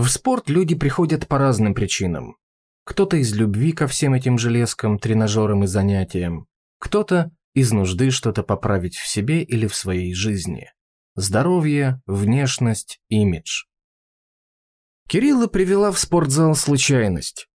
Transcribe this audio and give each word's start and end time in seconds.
В 0.00 0.08
спорт 0.08 0.48
люди 0.48 0.74
приходят 0.74 1.28
по 1.28 1.36
разным 1.36 1.74
причинам. 1.74 2.38
Кто-то 2.84 3.18
из 3.18 3.34
любви 3.34 3.72
ко 3.72 3.86
всем 3.86 4.14
этим 4.14 4.38
железкам, 4.38 4.98
тренажерам 4.98 5.64
и 5.64 5.66
занятиям, 5.66 6.46
кто-то 6.78 7.30
из 7.52 7.70
нужды 7.70 8.10
что-то 8.10 8.42
поправить 8.42 8.96
в 8.96 9.06
себе 9.06 9.42
или 9.42 9.66
в 9.66 9.74
своей 9.74 10.14
жизни. 10.14 10.70
Здоровье, 11.16 12.00
внешность, 12.06 12.98
имидж. 13.10 13.64
Кирилла 15.06 15.48
привела 15.48 15.92
в 15.92 15.98
спортзал 15.98 16.54
случайность. 16.54 17.46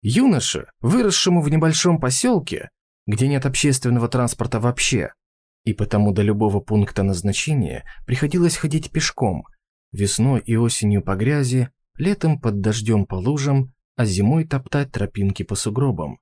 Юноша, 0.00 0.72
выросшему 0.80 1.40
в 1.40 1.50
небольшом 1.50 2.00
поселке, 2.00 2.70
где 3.06 3.28
нет 3.28 3.46
общественного 3.46 4.08
транспорта 4.08 4.58
вообще, 4.58 5.12
и 5.62 5.72
потому 5.72 6.10
до 6.10 6.22
любого 6.22 6.58
пункта 6.58 7.04
назначения 7.04 7.84
приходилось 8.06 8.56
ходить 8.56 8.90
пешком, 8.90 9.44
весной 9.92 10.40
и 10.40 10.56
осенью 10.56 11.04
по 11.04 11.14
грязи, 11.14 11.70
летом 11.96 12.40
под 12.40 12.60
дождем 12.60 13.06
по 13.06 13.16
лужам, 13.16 13.72
а 13.96 14.04
зимой 14.04 14.44
топтать 14.44 14.92
тропинки 14.92 15.42
по 15.42 15.54
сугробам. 15.54 16.18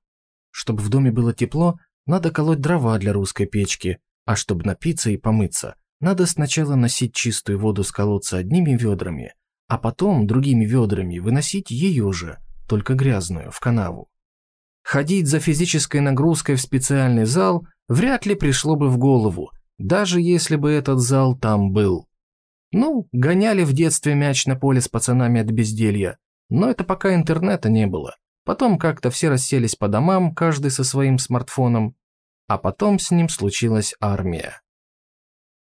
Чтобы 0.51 0.81
в 0.81 0.89
доме 0.89 1.11
было 1.11 1.33
тепло, 1.33 1.79
надо 2.05 2.31
колоть 2.31 2.59
дрова 2.59 2.97
для 2.97 3.13
русской 3.13 3.45
печки, 3.45 3.99
а 4.25 4.35
чтобы 4.35 4.65
напиться 4.65 5.09
и 5.09 5.17
помыться, 5.17 5.75
надо 5.99 6.25
сначала 6.25 6.75
носить 6.75 7.13
чистую 7.13 7.59
воду 7.59 7.83
с 7.83 7.91
колодца 7.91 8.37
одними 8.37 8.75
ведрами, 8.75 9.33
а 9.67 9.77
потом 9.77 10.27
другими 10.27 10.65
ведрами 10.65 11.19
выносить 11.19 11.71
ее 11.71 12.11
же, 12.11 12.39
только 12.67 12.95
грязную, 12.95 13.51
в 13.51 13.59
канаву. 13.59 14.09
Ходить 14.83 15.27
за 15.27 15.39
физической 15.39 16.01
нагрузкой 16.01 16.55
в 16.55 16.61
специальный 16.61 17.25
зал 17.25 17.67
вряд 17.87 18.25
ли 18.25 18.35
пришло 18.35 18.75
бы 18.75 18.89
в 18.89 18.97
голову, 18.97 19.51
даже 19.77 20.19
если 20.19 20.55
бы 20.55 20.71
этот 20.71 20.99
зал 20.99 21.37
там 21.37 21.71
был. 21.71 22.07
Ну, 22.71 23.07
гоняли 23.11 23.63
в 23.63 23.73
детстве 23.73 24.15
мяч 24.15 24.45
на 24.45 24.55
поле 24.55 24.79
с 24.79 24.87
пацанами 24.87 25.41
от 25.41 25.47
безделья, 25.47 26.17
но 26.49 26.69
это 26.69 26.83
пока 26.83 27.13
интернета 27.13 27.69
не 27.69 27.85
было. 27.85 28.15
Потом 28.45 28.79
как-то 28.79 29.11
все 29.11 29.29
расселись 29.29 29.75
по 29.75 29.87
домам, 29.87 30.33
каждый 30.33 30.71
со 30.71 30.83
своим 30.83 31.17
смартфоном, 31.17 31.95
а 32.47 32.57
потом 32.57 32.97
с 32.97 33.11
ним 33.11 33.29
случилась 33.29 33.93
армия. 33.99 34.61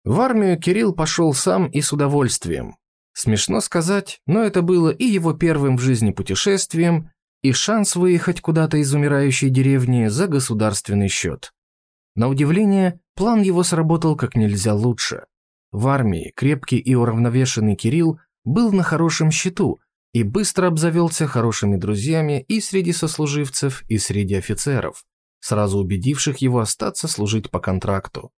В 0.05 0.21
армию 0.21 0.59
Кирилл 0.59 0.95
пошел 0.95 1.33
сам 1.35 1.67
и 1.67 1.81
с 1.81 1.93
удовольствием. 1.93 2.77
Смешно 3.13 3.61
сказать, 3.61 4.21
но 4.27 4.43
это 4.43 4.63
было 4.63 4.91
и 4.91 5.05
его 5.05 5.33
первым 5.33 5.77
в 5.77 5.81
жизни 5.81 6.13
путешествием, 6.13 7.11
и 7.43 7.53
шанс 7.53 7.97
выехать 7.97 8.41
куда-то 8.41 8.77
из 8.77 8.93
умирающей 8.93 9.49
деревни 9.49 10.07
за 10.07 10.27
государственный 10.29 11.09
счет. 11.09 11.53
На 12.15 12.29
удивление, 12.29 13.01
план 13.15 13.43
его 13.43 13.63
сработал 13.63 14.17
как 14.17 14.35
нельзя 14.37 14.75
лучше. 14.75 15.25
В 15.71 15.89
армии 15.89 16.33
крепкий 16.35 16.79
и 16.79 16.95
уравновешенный 16.95 17.77
Кирилл 17.77 18.19
был 18.45 18.73
на 18.73 18.83
хорошем 18.83 19.31
счету 19.31 19.81
и 20.13 20.23
быстро 20.23 20.69
обзавелся 20.69 21.27
хорошими 21.27 21.77
друзьями 21.77 22.45
и 22.49 22.61
среди 22.61 22.93
сослуживцев, 22.93 23.85
и 23.89 23.99
среди 23.99 24.37
офицеров, 24.37 25.05
сразу 25.41 25.79
убедивших 25.79 26.39
его 26.39 26.61
остаться 26.61 27.09
служить 27.09 27.51
по 27.51 27.61
контракту. 27.61 28.33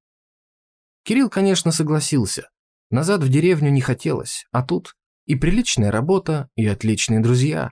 Кирилл, 1.03 1.29
конечно, 1.29 1.71
согласился. 1.71 2.49
Назад 2.89 3.23
в 3.23 3.29
деревню 3.29 3.69
не 3.69 3.81
хотелось, 3.81 4.47
а 4.51 4.63
тут 4.63 4.95
и 5.25 5.35
приличная 5.35 5.91
работа, 5.91 6.49
и 6.55 6.65
отличные 6.65 7.19
друзья. 7.19 7.71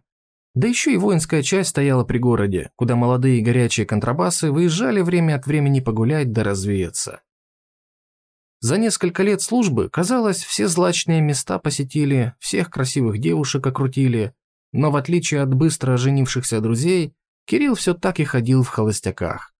Да 0.54 0.68
еще 0.68 0.94
и 0.94 0.98
воинская 0.98 1.42
часть 1.42 1.72
стояла 1.72 2.04
при 2.04 2.20
городе, 2.20 2.72
куда 2.76 2.96
молодые 2.96 3.42
горячие 3.42 3.88
контрабасы 3.88 4.52
выезжали 4.52 5.02
время 5.02 5.36
от 5.36 5.48
времени 5.48 5.80
погулять 5.80 6.32
да 6.32 6.44
развеяться. 6.44 7.22
За 8.60 8.78
несколько 8.78 9.22
лет 9.22 9.42
службы, 9.42 9.90
казалось, 9.90 10.44
все 10.44 10.68
злачные 10.68 11.22
места 11.22 11.60
посетили, 11.60 12.34
всех 12.40 12.72
красивых 12.72 13.20
девушек 13.20 13.66
окрутили, 13.68 14.34
но 14.72 14.90
в 14.90 14.96
отличие 14.96 15.42
от 15.42 15.54
быстро 15.54 15.94
оженившихся 15.94 16.60
друзей, 16.60 17.14
Кирилл 17.46 17.76
все 17.76 17.94
так 17.94 18.20
и 18.20 18.24
ходил 18.24 18.64
в 18.64 18.68
холостяках. 18.68 19.54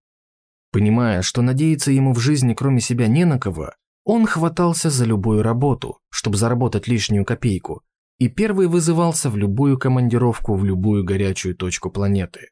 Понимая, 0.72 1.22
что 1.22 1.42
надеяться 1.42 1.92
ему 1.92 2.14
в 2.14 2.20
жизни 2.20 2.54
кроме 2.54 2.82
себя 2.82 3.08
не 3.08 3.24
на 3.24 3.40
кого, 3.40 3.72
он 4.04 4.26
хватался 4.26 4.90
за 4.90 5.06
любую 5.06 5.44
работу, 5.44 6.00
чтобы 6.10 6.38
заработать 6.38 6.88
лишнюю 6.88 7.24
копейку, 7.24 7.84
и 8.18 8.30
первый 8.30 8.68
вызывался 8.68 9.30
в 9.30 9.38
любую 9.38 9.78
командировку 9.78 10.56
в 10.56 10.66
любую 10.66 11.04
горячую 11.06 11.56
точку 11.56 11.92
планеты. 11.92 12.50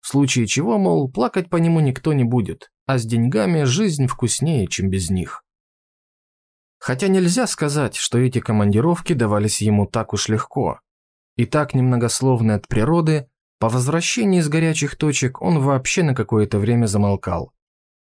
В 0.00 0.08
случае 0.08 0.46
чего, 0.46 0.78
мол, 0.78 1.10
плакать 1.10 1.50
по 1.50 1.56
нему 1.56 1.80
никто 1.80 2.12
не 2.12 2.24
будет, 2.24 2.70
а 2.86 2.98
с 2.98 3.04
деньгами 3.04 3.64
жизнь 3.64 4.06
вкуснее, 4.06 4.68
чем 4.68 4.90
без 4.90 5.10
них. 5.10 5.44
Хотя 6.78 7.08
нельзя 7.08 7.46
сказать, 7.46 7.96
что 7.96 8.18
эти 8.18 8.40
командировки 8.40 9.12
давались 9.12 9.60
ему 9.60 9.86
так 9.86 10.12
уж 10.12 10.28
легко. 10.28 10.80
И 11.36 11.44
так 11.44 11.74
немногословный 11.74 12.54
от 12.54 12.68
природы, 12.68 13.28
по 13.58 13.68
возвращении 13.68 14.40
из 14.40 14.48
горячих 14.48 14.96
точек 14.96 15.42
он 15.42 15.58
вообще 15.58 16.02
на 16.04 16.14
какое-то 16.14 16.58
время 16.58 16.86
замолкал. 16.86 17.52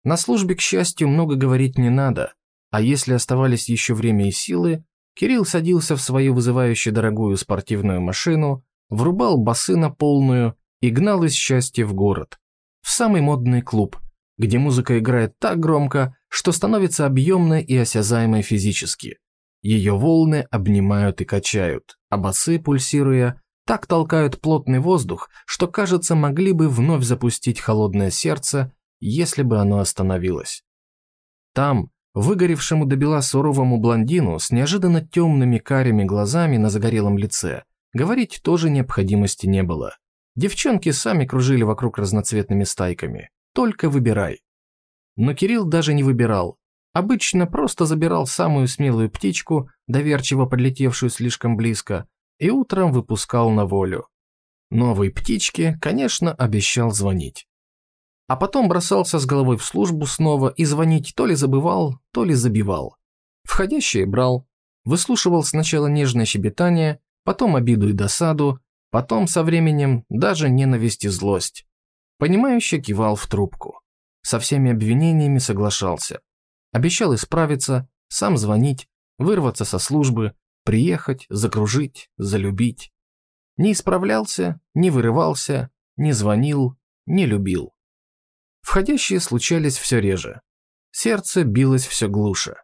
На 0.03 0.17
службе, 0.17 0.55
к 0.55 0.61
счастью, 0.61 1.07
много 1.07 1.35
говорить 1.35 1.77
не 1.77 1.89
надо, 1.89 2.33
а 2.71 2.81
если 2.81 3.13
оставались 3.13 3.69
еще 3.69 3.93
время 3.93 4.27
и 4.27 4.31
силы, 4.31 4.83
Кирилл 5.15 5.45
садился 5.45 5.95
в 5.95 6.01
свою 6.01 6.33
вызывающе 6.33 6.91
дорогую 6.91 7.37
спортивную 7.37 8.01
машину, 8.01 8.65
врубал 8.89 9.37
басы 9.37 9.75
на 9.75 9.91
полную 9.91 10.57
и 10.81 10.89
гнал 10.89 11.23
из 11.23 11.33
счастья 11.33 11.85
в 11.85 11.93
город, 11.93 12.39
в 12.81 12.89
самый 12.89 13.21
модный 13.21 13.61
клуб, 13.61 13.97
где 14.37 14.57
музыка 14.57 14.97
играет 14.97 15.37
так 15.39 15.59
громко, 15.59 16.17
что 16.33 16.51
становится 16.51 17.05
объемной 17.05 17.61
и 17.61 17.77
осязаемой 17.77 18.41
физически. 18.41 19.19
Ее 19.61 19.95
волны 19.95 20.47
обнимают 20.49 21.21
и 21.21 21.25
качают, 21.25 21.99
а 22.09 22.17
басы, 22.17 22.57
пульсируя, 22.57 23.39
так 23.67 23.85
толкают 23.85 24.41
плотный 24.41 24.79
воздух, 24.79 25.29
что, 25.45 25.67
кажется, 25.67 26.15
могли 26.15 26.51
бы 26.51 26.69
вновь 26.69 27.03
запустить 27.03 27.59
холодное 27.59 28.09
сердце, 28.09 28.73
если 28.99 29.43
бы 29.43 29.59
оно 29.59 29.77
остановилось. 29.77 30.63
Там, 31.53 31.91
выгоревшему 32.15 32.87
до 32.87 32.95
бела 32.95 33.21
суровому 33.21 33.77
блондину 33.77 34.39
с 34.39 34.49
неожиданно 34.49 35.07
темными 35.07 35.59
карими 35.59 36.03
глазами 36.03 36.57
на 36.57 36.71
загорелом 36.71 37.15
лице, 37.15 37.61
говорить 37.93 38.41
тоже 38.43 38.71
необходимости 38.71 39.45
не 39.45 39.61
было. 39.61 39.97
Девчонки 40.35 40.89
сами 40.89 41.27
кружили 41.27 41.61
вокруг 41.61 41.99
разноцветными 41.99 42.63
стайками. 42.63 43.29
Только 43.53 43.87
выбирай. 43.87 44.39
Но 45.15 45.33
Кирилл 45.33 45.65
даже 45.65 45.93
не 45.93 46.03
выбирал. 46.03 46.57
Обычно 46.93 47.47
просто 47.47 47.85
забирал 47.85 48.27
самую 48.27 48.67
смелую 48.67 49.09
птичку, 49.09 49.69
доверчиво 49.87 50.45
подлетевшую 50.45 51.09
слишком 51.09 51.57
близко, 51.57 52.07
и 52.39 52.49
утром 52.49 52.91
выпускал 52.91 53.49
на 53.49 53.65
волю. 53.65 54.07
Новой 54.69 55.11
птичке, 55.11 55.77
конечно, 55.81 56.33
обещал 56.33 56.91
звонить. 56.91 57.47
А 58.27 58.35
потом 58.35 58.67
бросался 58.67 59.19
с 59.19 59.25
головой 59.25 59.57
в 59.57 59.63
службу 59.63 60.05
снова 60.05 60.49
и 60.49 60.65
звонить 60.65 61.13
то 61.15 61.25
ли 61.25 61.35
забывал, 61.35 61.99
то 62.11 62.23
ли 62.23 62.33
забивал. 62.33 62.97
Входящее 63.43 64.05
брал, 64.05 64.47
выслушивал 64.85 65.43
сначала 65.43 65.87
нежное 65.87 66.25
щебетание, 66.25 66.99
потом 67.23 67.55
обиду 67.55 67.89
и 67.89 67.93
досаду, 67.93 68.59
потом 68.89 69.27
со 69.27 69.43
временем 69.43 70.05
даже 70.09 70.49
ненависть 70.49 71.05
и 71.05 71.09
злость. 71.09 71.65
Понимающе 72.17 72.79
кивал 72.79 73.15
в 73.15 73.27
трубку. 73.27 73.82
Со 74.23 74.39
всеми 74.39 74.71
обвинениями 74.71 75.37
соглашался. 75.37 76.21
Обещал 76.71 77.13
исправиться, 77.13 77.87
сам 78.07 78.37
звонить, 78.37 78.87
вырваться 79.19 79.65
со 79.65 79.77
службы, 79.79 80.33
приехать, 80.63 81.25
закружить, 81.29 82.09
залюбить. 82.17 82.91
Не 83.57 83.73
исправлялся, 83.73 84.59
не 84.73 84.89
вырывался, 84.89 85.69
не 85.97 86.13
звонил, 86.13 86.75
не 87.05 87.25
любил. 87.25 87.73
Входящие 88.61 89.19
случались 89.19 89.77
все 89.77 89.99
реже. 89.99 90.41
Сердце 90.91 91.43
билось 91.43 91.85
все 91.85 92.07
глуше. 92.07 92.55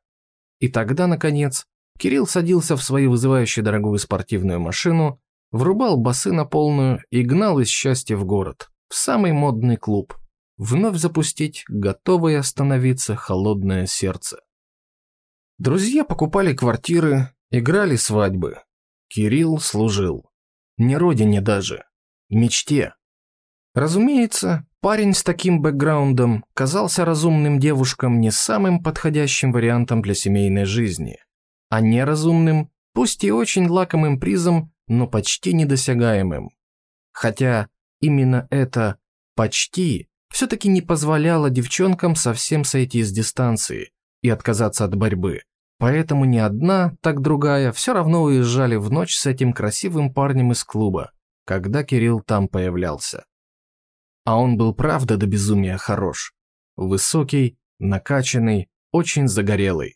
И 0.60 0.70
тогда, 0.70 1.08
наконец, 1.08 1.66
Кирилл 2.00 2.26
садился 2.26 2.78
в 2.78 2.84
свою 2.84 3.12
вызывающую 3.12 3.64
дорогую 3.64 4.00
спортивную 4.00 4.60
машину, 4.60 5.22
врубал 5.52 5.98
басы 5.98 6.32
на 6.32 6.46
полную 6.46 7.04
и 7.10 7.22
гнал 7.24 7.60
из 7.60 7.68
счастья 7.68 8.16
в 8.16 8.26
город 8.26 8.70
в 8.88 8.96
самый 8.96 9.34
модный 9.34 9.78
клуб, 9.78 10.16
вновь 10.60 10.98
запустить 10.98 11.66
готовое 11.68 12.38
остановиться 12.38 13.16
холодное 13.16 13.88
сердце. 13.88 14.42
Друзья 15.58 16.04
покупали 16.06 16.54
квартиры, 16.54 17.34
играли 17.50 17.96
свадьбы. 17.96 18.60
Кирилл 19.08 19.60
служил. 19.60 20.30
Не 20.78 20.98
родине 20.98 21.42
даже. 21.42 21.86
Мечте. 22.30 22.94
Разумеется, 23.74 24.68
парень 24.80 25.16
с 25.16 25.24
таким 25.24 25.64
бэкграундом 25.64 26.46
казался 26.54 27.06
разумным 27.06 27.60
девушкам 27.60 28.22
не 28.22 28.30
самым 28.30 28.84
подходящим 28.84 29.52
вариантом 29.52 30.04
для 30.04 30.14
семейной 30.14 30.66
жизни, 30.66 31.18
а 31.70 31.82
неразумным, 31.82 32.70
пусть 32.94 33.24
и 33.24 33.32
очень 33.32 33.68
лакомым 33.68 34.20
призом, 34.20 34.72
но 34.88 35.08
почти 35.08 35.54
недосягаемым. 35.54 36.52
Хотя 37.12 37.70
Именно 38.00 38.48
это 38.50 38.98
«почти» 39.36 40.09
все-таки 40.32 40.70
не 40.70 40.82
позволяло 40.82 41.50
девчонкам 41.50 42.16
совсем 42.16 42.64
сойти 42.64 43.04
с 43.04 43.12
дистанции 43.12 43.92
и 44.22 44.30
отказаться 44.30 44.86
от 44.86 44.96
борьбы, 44.96 45.42
Поэтому 45.80 46.26
ни 46.26 46.38
одна, 46.38 46.98
так 47.02 47.22
другая 47.22 47.72
все 47.72 47.94
равно 47.94 48.24
уезжали 48.24 48.76
в 48.76 48.92
ночь 48.92 49.16
с 49.16 49.26
этим 49.26 49.54
красивым 49.54 50.14
парнем 50.14 50.52
из 50.52 50.66
клуба, 50.66 51.12
когда 51.46 51.86
Кирилл 51.86 52.20
там 52.20 52.50
появлялся. 52.50 53.24
А 54.26 54.38
он 54.38 54.58
был 54.58 54.74
правда 54.74 55.16
до 55.16 55.26
безумия 55.26 55.78
хорош. 55.78 56.34
Высокий, 56.76 57.58
накачанный, 57.80 58.70
очень 58.92 59.30
загорелый. 59.30 59.96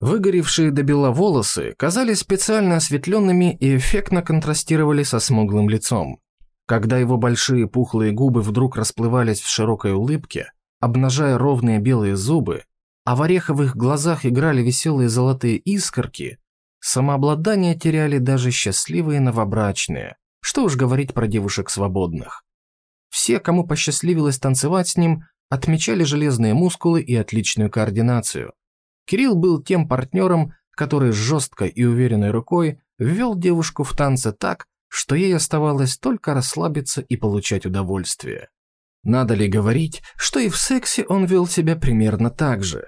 Выгоревшие 0.00 0.70
до 0.70 0.82
бела 0.82 1.10
волосы 1.10 1.74
казались 1.78 2.18
специально 2.18 2.76
осветленными 2.76 3.56
и 3.56 3.78
эффектно 3.78 4.20
контрастировали 4.20 5.04
со 5.04 5.20
смуглым 5.20 5.70
лицом. 5.70 6.20
Когда 6.66 6.98
его 6.98 7.16
большие 7.18 7.68
пухлые 7.68 8.12
губы 8.12 8.40
вдруг 8.40 8.76
расплывались 8.76 9.40
в 9.40 9.48
широкой 9.48 9.92
улыбке, 9.92 10.52
обнажая 10.80 11.36
ровные 11.36 11.78
белые 11.78 12.16
зубы, 12.16 12.64
а 13.04 13.16
в 13.16 13.22
ореховых 13.22 13.76
глазах 13.76 14.24
играли 14.24 14.62
веселые 14.62 15.08
золотые 15.08 15.58
искорки, 15.58 16.38
самообладание 16.80 17.74
теряли 17.74 18.18
даже 18.18 18.50
счастливые 18.50 19.20
новобрачные, 19.20 20.16
что 20.40 20.64
уж 20.64 20.76
говорить 20.76 21.12
про 21.12 21.26
девушек 21.26 21.68
свободных. 21.68 22.44
Все, 23.10 23.40
кому 23.40 23.66
посчастливилось 23.66 24.38
танцевать 24.38 24.88
с 24.88 24.96
ним, 24.96 25.24
отмечали 25.50 26.02
железные 26.02 26.54
мускулы 26.54 27.02
и 27.02 27.14
отличную 27.14 27.70
координацию. 27.70 28.54
Кирилл 29.06 29.36
был 29.36 29.62
тем 29.62 29.86
партнером, 29.86 30.54
который 30.70 31.12
жесткой 31.12 31.68
и 31.68 31.84
уверенной 31.84 32.30
рукой 32.30 32.80
ввел 32.98 33.36
девушку 33.36 33.84
в 33.84 33.94
танцы 33.94 34.32
так, 34.32 34.66
что 34.94 35.16
ей 35.16 35.34
оставалось 35.34 35.98
только 35.98 36.34
расслабиться 36.34 37.00
и 37.00 37.16
получать 37.16 37.66
удовольствие. 37.66 38.48
Надо 39.02 39.34
ли 39.34 39.48
говорить, 39.48 40.02
что 40.16 40.38
и 40.38 40.48
в 40.48 40.56
сексе 40.56 41.04
он 41.04 41.24
вел 41.24 41.48
себя 41.48 41.74
примерно 41.74 42.30
так 42.30 42.62
же? 42.62 42.84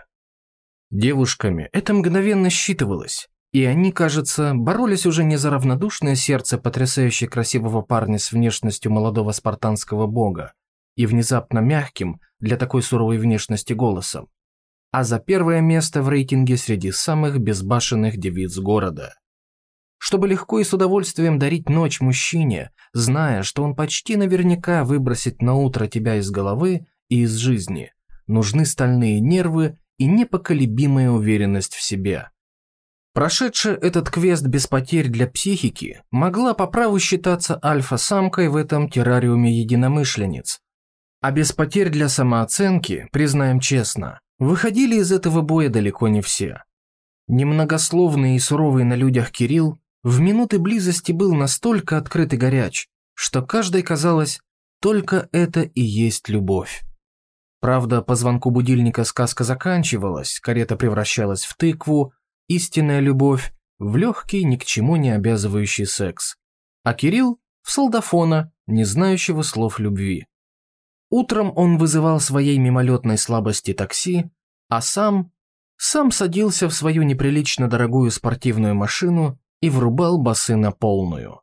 Девушками 0.90 1.68
это 1.72 1.94
мгновенно 1.94 2.48
считывалось, 2.48 3.26
и 3.50 3.64
они, 3.64 3.90
кажется, 3.90 4.52
боролись 4.54 5.04
уже 5.04 5.24
не 5.24 5.36
за 5.36 5.50
равнодушное 5.50 6.14
сердце 6.14 6.58
потрясающе 6.58 7.26
красивого 7.26 7.82
парня 7.82 8.20
с 8.20 8.30
внешностью 8.30 8.92
молодого 8.92 9.32
спартанского 9.32 10.06
бога 10.06 10.52
и 10.94 11.06
внезапно 11.06 11.58
мягким 11.58 12.20
для 12.38 12.56
такой 12.56 12.82
суровой 12.82 13.18
внешности 13.18 13.72
голосом, 13.72 14.28
а 14.92 15.02
за 15.02 15.18
первое 15.18 15.60
место 15.60 16.04
в 16.04 16.08
рейтинге 16.08 16.56
среди 16.56 16.92
самых 16.92 17.40
безбашенных 17.40 18.16
девиц 18.16 18.56
города 18.58 19.14
чтобы 19.98 20.28
легко 20.28 20.60
и 20.60 20.64
с 20.64 20.72
удовольствием 20.72 21.38
дарить 21.38 21.68
ночь 21.68 22.00
мужчине, 22.00 22.70
зная, 22.92 23.42
что 23.42 23.62
он 23.62 23.74
почти 23.74 24.16
наверняка 24.16 24.84
выбросит 24.84 25.42
на 25.42 25.54
утро 25.54 25.86
тебя 25.86 26.16
из 26.16 26.30
головы 26.30 26.86
и 27.08 27.22
из 27.22 27.34
жизни. 27.34 27.92
Нужны 28.26 28.66
стальные 28.66 29.20
нервы 29.20 29.78
и 29.98 30.06
непоколебимая 30.06 31.10
уверенность 31.10 31.74
в 31.74 31.82
себе. 31.82 32.30
Прошедшая 33.14 33.76
этот 33.76 34.10
квест 34.10 34.44
без 34.44 34.66
потерь 34.66 35.08
для 35.08 35.26
психики 35.26 36.02
могла 36.10 36.52
по 36.52 36.66
праву 36.66 36.98
считаться 36.98 37.58
альфа-самкой 37.64 38.48
в 38.48 38.56
этом 38.56 38.90
террариуме 38.90 39.58
единомышленниц. 39.58 40.60
А 41.22 41.30
без 41.30 41.52
потерь 41.52 41.88
для 41.88 42.10
самооценки, 42.10 43.08
признаем 43.12 43.58
честно, 43.58 44.20
выходили 44.38 44.96
из 44.96 45.12
этого 45.12 45.40
боя 45.40 45.70
далеко 45.70 46.08
не 46.08 46.20
все. 46.20 46.62
Немногословный 47.26 48.36
и 48.36 48.38
суровый 48.38 48.84
на 48.84 48.94
людях 48.94 49.30
Кирилл 49.30 49.80
в 50.06 50.20
минуты 50.20 50.60
близости 50.60 51.10
был 51.10 51.34
настолько 51.34 51.98
открыт 51.98 52.32
и 52.32 52.36
горяч, 52.36 52.86
что 53.14 53.42
каждой 53.42 53.82
казалось, 53.82 54.40
только 54.80 55.28
это 55.32 55.62
и 55.62 55.80
есть 55.80 56.28
любовь. 56.28 56.84
Правда, 57.60 58.02
по 58.02 58.14
звонку 58.14 58.50
будильника 58.50 59.02
сказка 59.02 59.42
заканчивалась, 59.42 60.38
карета 60.38 60.76
превращалась 60.76 61.44
в 61.44 61.56
тыкву, 61.56 62.12
истинная 62.46 63.00
любовь 63.00 63.52
в 63.80 63.96
легкий, 63.96 64.44
ни 64.44 64.54
к 64.54 64.64
чему 64.64 64.94
не 64.94 65.10
обязывающий 65.10 65.86
секс, 65.86 66.36
а 66.84 66.94
Кирилл 66.94 67.40
в 67.62 67.72
солдафона, 67.72 68.52
не 68.68 68.84
знающего 68.84 69.42
слов 69.42 69.80
любви. 69.80 70.28
Утром 71.10 71.52
он 71.56 71.78
вызывал 71.78 72.20
своей 72.20 72.58
мимолетной 72.58 73.18
слабости 73.18 73.74
такси, 73.74 74.30
а 74.68 74.82
сам, 74.82 75.32
сам 75.76 76.12
садился 76.12 76.68
в 76.68 76.74
свою 76.74 77.02
неприлично 77.02 77.68
дорогую 77.68 78.12
спортивную 78.12 78.76
машину 78.76 79.40
и 79.60 79.70
врубал 79.70 80.18
басы 80.18 80.56
на 80.56 80.72
полную. 80.72 81.40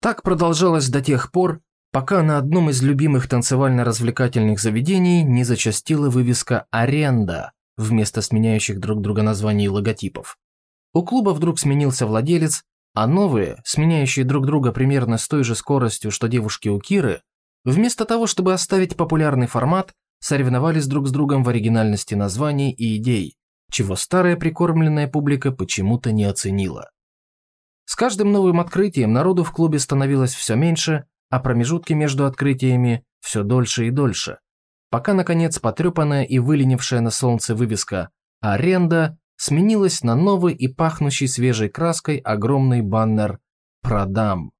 Так 0.00 0.22
продолжалось 0.22 0.88
до 0.88 1.00
тех 1.00 1.32
пор, 1.32 1.60
пока 1.92 2.22
на 2.22 2.38
одном 2.38 2.70
из 2.70 2.82
любимых 2.82 3.28
танцевально-развлекательных 3.28 4.60
заведений 4.60 5.22
не 5.22 5.44
зачастила 5.44 6.10
вывеска 6.10 6.66
«Аренда» 6.70 7.52
вместо 7.76 8.22
сменяющих 8.22 8.80
друг 8.80 9.00
друга 9.00 9.22
названий 9.22 9.66
и 9.66 9.68
логотипов. 9.68 10.38
У 10.94 11.02
клуба 11.02 11.30
вдруг 11.30 11.58
сменился 11.58 12.06
владелец, 12.06 12.62
а 12.94 13.06
новые, 13.06 13.60
сменяющие 13.64 14.24
друг 14.24 14.46
друга 14.46 14.72
примерно 14.72 15.18
с 15.18 15.28
той 15.28 15.44
же 15.44 15.54
скоростью, 15.54 16.10
что 16.10 16.28
девушки 16.28 16.68
у 16.68 16.80
Киры, 16.80 17.20
вместо 17.64 18.06
того, 18.06 18.26
чтобы 18.26 18.54
оставить 18.54 18.96
популярный 18.96 19.46
формат, 19.46 19.92
соревновались 20.20 20.86
друг 20.86 21.06
с 21.08 21.10
другом 21.10 21.44
в 21.44 21.48
оригинальности 21.50 22.14
названий 22.14 22.72
и 22.72 22.96
идей, 22.96 23.36
чего 23.70 23.96
старая 23.96 24.36
прикормленная 24.36 25.08
публика 25.08 25.52
почему-то 25.52 26.12
не 26.12 26.24
оценила. 26.24 26.90
С 27.86 27.94
каждым 27.94 28.32
новым 28.32 28.60
открытием 28.60 29.12
народу 29.12 29.44
в 29.44 29.52
клубе 29.52 29.78
становилось 29.78 30.34
все 30.34 30.56
меньше, 30.56 31.06
а 31.30 31.38
промежутки 31.38 31.92
между 31.92 32.26
открытиями 32.26 33.04
все 33.20 33.44
дольше 33.44 33.86
и 33.86 33.90
дольше, 33.90 34.38
пока, 34.90 35.14
наконец, 35.14 35.58
потрепанная 35.60 36.24
и 36.24 36.38
выленившая 36.40 37.00
на 37.00 37.10
солнце 37.10 37.54
вывеска 37.54 38.10
«Аренда» 38.40 39.18
сменилась 39.36 40.02
на 40.02 40.16
новый 40.16 40.54
и 40.54 40.66
пахнущий 40.66 41.28
свежей 41.28 41.68
краской 41.68 42.16
огромный 42.18 42.82
баннер 42.82 43.38
«Продам». 43.82 44.50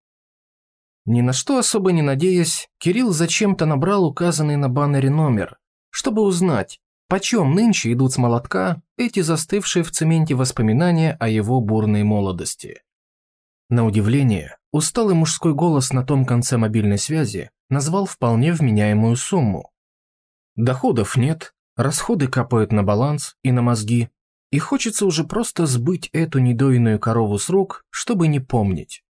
Ни 1.04 1.20
на 1.20 1.32
что 1.32 1.58
особо 1.58 1.92
не 1.92 2.02
надеясь, 2.02 2.68
Кирилл 2.78 3.10
зачем-то 3.10 3.66
набрал 3.66 4.04
указанный 4.04 4.56
на 4.56 4.68
баннере 4.68 5.10
номер, 5.10 5.56
чтобы 5.90 6.22
узнать, 6.22 6.78
почем 7.08 7.54
нынче 7.54 7.92
идут 7.92 8.12
с 8.12 8.18
молотка 8.18 8.82
эти 8.96 9.20
застывшие 9.20 9.82
в 9.82 9.90
цементе 9.90 10.34
воспоминания 10.34 11.16
о 11.18 11.28
его 11.28 11.60
бурной 11.60 12.02
молодости. 12.02 12.82
На 13.68 13.84
удивление, 13.84 14.56
усталый 14.70 15.16
мужской 15.16 15.52
голос 15.52 15.92
на 15.92 16.04
том 16.04 16.24
конце 16.24 16.56
мобильной 16.56 16.98
связи 16.98 17.50
назвал 17.68 18.06
вполне 18.06 18.52
вменяемую 18.52 19.16
сумму. 19.16 19.72
Доходов 20.54 21.16
нет, 21.16 21.52
расходы 21.76 22.28
капают 22.28 22.70
на 22.70 22.84
баланс 22.84 23.34
и 23.42 23.50
на 23.50 23.62
мозги, 23.62 24.08
и 24.52 24.58
хочется 24.60 25.04
уже 25.04 25.24
просто 25.24 25.66
сбыть 25.66 26.08
эту 26.12 26.38
недоиную 26.38 27.00
корову 27.00 27.38
с 27.38 27.48
рук, 27.48 27.84
чтобы 27.90 28.28
не 28.28 28.38
помнить. 28.38 29.02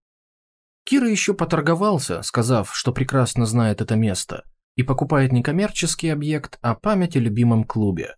Кира 0.85 1.09
еще 1.09 1.35
поторговался, 1.35 2.23
сказав, 2.23 2.75
что 2.75 2.93
прекрасно 2.93 3.45
знает 3.45 3.83
это 3.83 3.95
место, 3.97 4.45
и 4.77 4.83
покупает 4.83 5.33
не 5.33 5.43
коммерческий 5.43 6.09
объект, 6.09 6.59
а 6.63 6.75
память 6.75 7.17
о 7.17 7.21
любимом 7.21 7.65
клубе. 7.65 8.17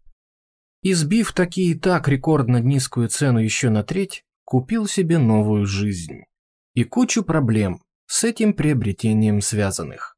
Избив 0.82 1.32
такие 1.32 1.72
и 1.72 1.78
так 1.78 2.06
рекордно 2.06 2.58
низкую 2.58 3.08
цену 3.08 3.40
еще 3.40 3.70
на 3.70 3.82
треть, 3.82 4.22
купил 4.44 4.86
себе 4.86 5.18
новую 5.18 5.66
жизнь. 5.66 6.22
И 6.78 6.84
кучу 6.84 7.24
проблем, 7.24 7.82
с 8.06 8.22
этим 8.22 8.52
приобретением 8.52 9.40
связанных. 9.40 10.16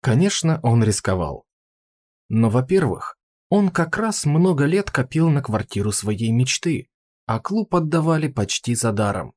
Конечно, 0.00 0.60
он 0.62 0.84
рисковал. 0.84 1.44
Но, 2.28 2.50
во-первых, 2.50 3.18
он 3.48 3.70
как 3.70 3.96
раз 3.96 4.26
много 4.26 4.64
лет 4.64 4.92
копил 4.92 5.28
на 5.28 5.42
квартиру 5.42 5.90
своей 5.90 6.30
мечты, 6.30 6.88
а 7.26 7.40
клуб 7.40 7.74
отдавали 7.74 8.28
почти 8.28 8.76
за 8.76 8.92
даром. 8.92 9.34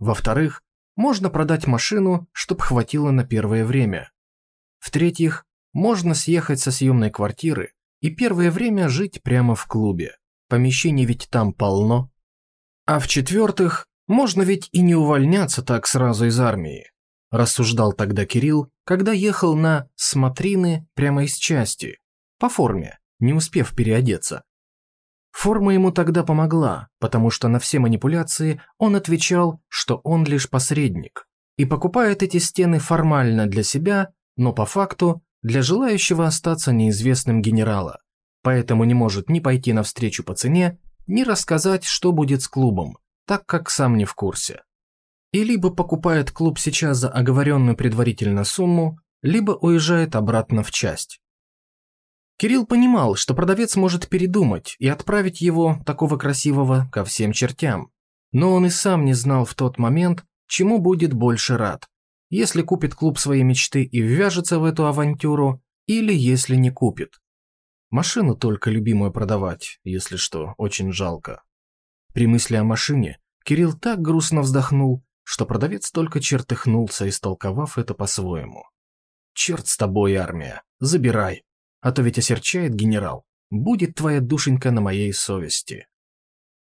Во-вторых, 0.00 0.60
можно 0.96 1.30
продать 1.30 1.68
машину, 1.68 2.26
чтоб 2.32 2.60
хватило 2.60 3.12
на 3.12 3.22
первое 3.24 3.64
время. 3.64 4.10
В-третьих, 4.80 5.46
можно 5.72 6.14
съехать 6.14 6.58
со 6.58 6.72
съемной 6.72 7.12
квартиры 7.12 7.74
и 8.00 8.10
первое 8.10 8.50
время 8.50 8.88
жить 8.88 9.22
прямо 9.22 9.54
в 9.54 9.68
клубе. 9.68 10.16
Помещений 10.48 11.04
ведь 11.04 11.28
там 11.30 11.52
полно. 11.52 12.10
А 12.86 12.98
в-четвертых, 12.98 13.86
можно 14.06 14.42
ведь 14.42 14.68
и 14.72 14.80
не 14.82 14.94
увольняться 14.94 15.62
так 15.62 15.86
сразу 15.86 16.26
из 16.26 16.38
армии, 16.38 16.90
рассуждал 17.30 17.92
тогда 17.92 18.26
Кирилл, 18.26 18.70
когда 18.84 19.12
ехал 19.12 19.56
на 19.56 19.88
смотрины 19.96 20.86
прямо 20.94 21.24
из 21.24 21.36
части, 21.36 21.98
по 22.38 22.48
форме, 22.48 22.98
не 23.18 23.32
успев 23.32 23.74
переодеться. 23.74 24.44
Форма 25.32 25.74
ему 25.74 25.90
тогда 25.90 26.22
помогла, 26.22 26.88
потому 27.00 27.30
что 27.30 27.48
на 27.48 27.58
все 27.58 27.80
манипуляции 27.80 28.60
он 28.78 28.94
отвечал, 28.94 29.60
что 29.68 29.96
он 30.04 30.24
лишь 30.24 30.48
посредник, 30.48 31.26
и 31.56 31.64
покупает 31.64 32.22
эти 32.22 32.36
стены 32.36 32.78
формально 32.78 33.46
для 33.46 33.64
себя, 33.64 34.12
но 34.36 34.52
по 34.52 34.64
факту 34.64 35.22
для 35.42 35.62
желающего 35.62 36.26
остаться 36.26 36.72
неизвестным 36.72 37.42
генерала, 37.42 38.00
поэтому 38.42 38.84
не 38.84 38.94
может 38.94 39.28
ни 39.28 39.40
пойти 39.40 39.72
навстречу 39.72 40.22
по 40.22 40.34
цене, 40.34 40.78
ни 41.06 41.22
рассказать, 41.22 41.84
что 41.84 42.12
будет 42.12 42.42
с 42.42 42.48
клубом, 42.48 42.98
так 43.26 43.46
как 43.46 43.70
сам 43.70 43.96
не 43.96 44.04
в 44.04 44.14
курсе. 44.14 44.62
И 45.32 45.42
либо 45.42 45.70
покупает 45.70 46.30
клуб 46.30 46.58
сейчас 46.58 46.98
за 46.98 47.08
оговоренную 47.08 47.76
предварительно 47.76 48.44
сумму, 48.44 48.98
либо 49.22 49.52
уезжает 49.52 50.14
обратно 50.16 50.62
в 50.62 50.70
часть. 50.70 51.20
Кирилл 52.36 52.66
понимал, 52.66 53.14
что 53.14 53.34
продавец 53.34 53.76
может 53.76 54.08
передумать 54.08 54.74
и 54.78 54.88
отправить 54.88 55.40
его, 55.40 55.80
такого 55.86 56.16
красивого, 56.16 56.88
ко 56.90 57.04
всем 57.04 57.32
чертям. 57.32 57.90
Но 58.32 58.52
он 58.52 58.66
и 58.66 58.70
сам 58.70 59.04
не 59.04 59.14
знал 59.14 59.44
в 59.44 59.54
тот 59.54 59.78
момент, 59.78 60.24
чему 60.48 60.80
будет 60.80 61.12
больше 61.12 61.56
рад. 61.56 61.88
Если 62.30 62.62
купит 62.62 62.96
клуб 62.96 63.18
своей 63.18 63.44
мечты 63.44 63.84
и 63.84 64.00
ввяжется 64.00 64.58
в 64.58 64.64
эту 64.64 64.86
авантюру, 64.86 65.62
или 65.86 66.12
если 66.12 66.56
не 66.56 66.70
купит. 66.70 67.20
Машину 67.90 68.34
только 68.34 68.70
любимую 68.70 69.12
продавать, 69.12 69.78
если 69.84 70.16
что, 70.16 70.54
очень 70.58 70.92
жалко. 70.92 71.43
При 72.14 72.28
мысли 72.28 72.54
о 72.54 72.62
машине 72.62 73.18
Кирилл 73.44 73.72
так 73.72 74.00
грустно 74.00 74.42
вздохнул, 74.42 75.04
что 75.24 75.46
продавец 75.46 75.90
только 75.90 76.20
чертыхнулся, 76.20 77.08
истолковав 77.08 77.76
это 77.76 77.92
по-своему. 77.92 78.62
«Черт 79.34 79.66
с 79.66 79.76
тобой, 79.76 80.14
армия, 80.14 80.62
забирай, 80.78 81.42
а 81.80 81.90
то 81.90 82.02
ведь 82.02 82.18
осерчает 82.18 82.72
генерал. 82.72 83.24
Будет 83.50 83.96
твоя 83.96 84.20
душенька 84.20 84.70
на 84.70 84.80
моей 84.80 85.12
совести». 85.12 85.88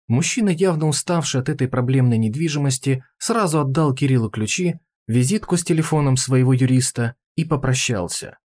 Мужчина, 0.07 0.49
явно 0.49 0.87
уставший 0.87 1.41
от 1.41 1.49
этой 1.49 1.67
проблемной 1.67 2.19
недвижимости, 2.19 3.03
сразу 3.17 3.59
отдал 3.59 3.95
Кириллу 3.95 4.29
ключи, 4.29 4.75
визитку 5.07 5.57
с 5.57 5.63
телефоном 5.63 6.15
своего 6.15 6.53
юриста 6.53 7.15
и 7.35 7.43
попрощался. 7.43 8.37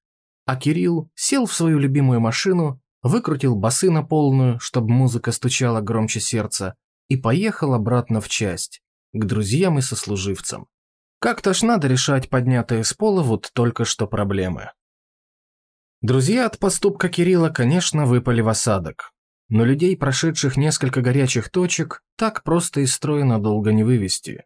А 0.47 0.57
Кирилл 0.57 1.11
сел 1.15 1.45
в 1.45 1.53
свою 1.53 1.79
любимую 1.79 2.21
машину, 2.21 2.81
выкрутил 3.03 3.57
басы 3.57 3.91
на 3.91 4.03
полную, 4.03 4.59
чтобы 4.59 4.89
музыка 4.89 5.33
стучала 5.33 5.83
громче 5.83 6.21
сердца, 6.21 6.77
и 7.09 7.17
поехал 7.17 7.75
обратно 7.75 8.21
в 8.21 8.29
часть, 8.29 8.83
к 9.13 9.25
друзьям 9.25 9.79
и 9.79 9.83
сослуживцам. 9.83 10.67
Как-то 11.21 11.55
ж 11.55 11.63
надо 11.63 11.89
решать 11.89 12.29
поднятые 12.29 12.85
с 12.85 12.93
пола 12.93 13.23
вот 13.23 13.51
только 13.55 13.85
что 13.85 14.07
проблемы. 14.07 14.71
Друзья 16.03 16.45
от 16.45 16.59
поступка 16.59 17.09
Кирилла, 17.09 17.49
конечно, 17.49 18.05
выпали 18.05 18.43
в 18.43 18.49
осадок. 18.49 19.13
Но 19.49 19.65
людей, 19.65 19.97
прошедших 19.97 20.57
несколько 20.57 21.01
горячих 21.01 21.51
точек, 21.51 22.03
так 22.17 22.43
просто 22.43 22.81
из 22.81 22.95
строя 22.95 23.25
надолго 23.25 23.73
не 23.73 23.85
вывести. 23.85 24.45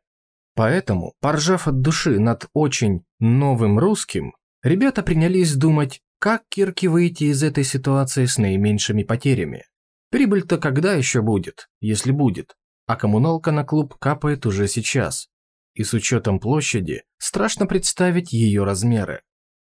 Поэтому, 0.54 1.14
поржав 1.20 1.68
от 1.68 1.80
души 1.80 2.18
над 2.18 2.48
очень 2.52 3.04
новым 3.20 3.78
русским, 3.78 4.34
ребята 4.62 5.02
принялись 5.02 5.54
думать, 5.54 6.00
как 6.18 6.42
Кирке 6.48 6.88
выйти 6.88 7.24
из 7.24 7.42
этой 7.42 7.64
ситуации 7.64 8.26
с 8.26 8.38
наименьшими 8.38 9.04
потерями. 9.04 9.64
Прибыль-то 10.10 10.58
когда 10.58 10.94
еще 10.94 11.22
будет, 11.22 11.68
если 11.80 12.12
будет, 12.12 12.56
а 12.86 12.96
коммуналка 12.96 13.52
на 13.52 13.64
клуб 13.64 13.94
капает 13.98 14.46
уже 14.46 14.68
сейчас. 14.68 15.28
И 15.74 15.84
с 15.84 15.92
учетом 15.92 16.40
площади 16.40 17.04
страшно 17.18 17.66
представить 17.66 18.32
ее 18.32 18.64
размеры. 18.64 19.22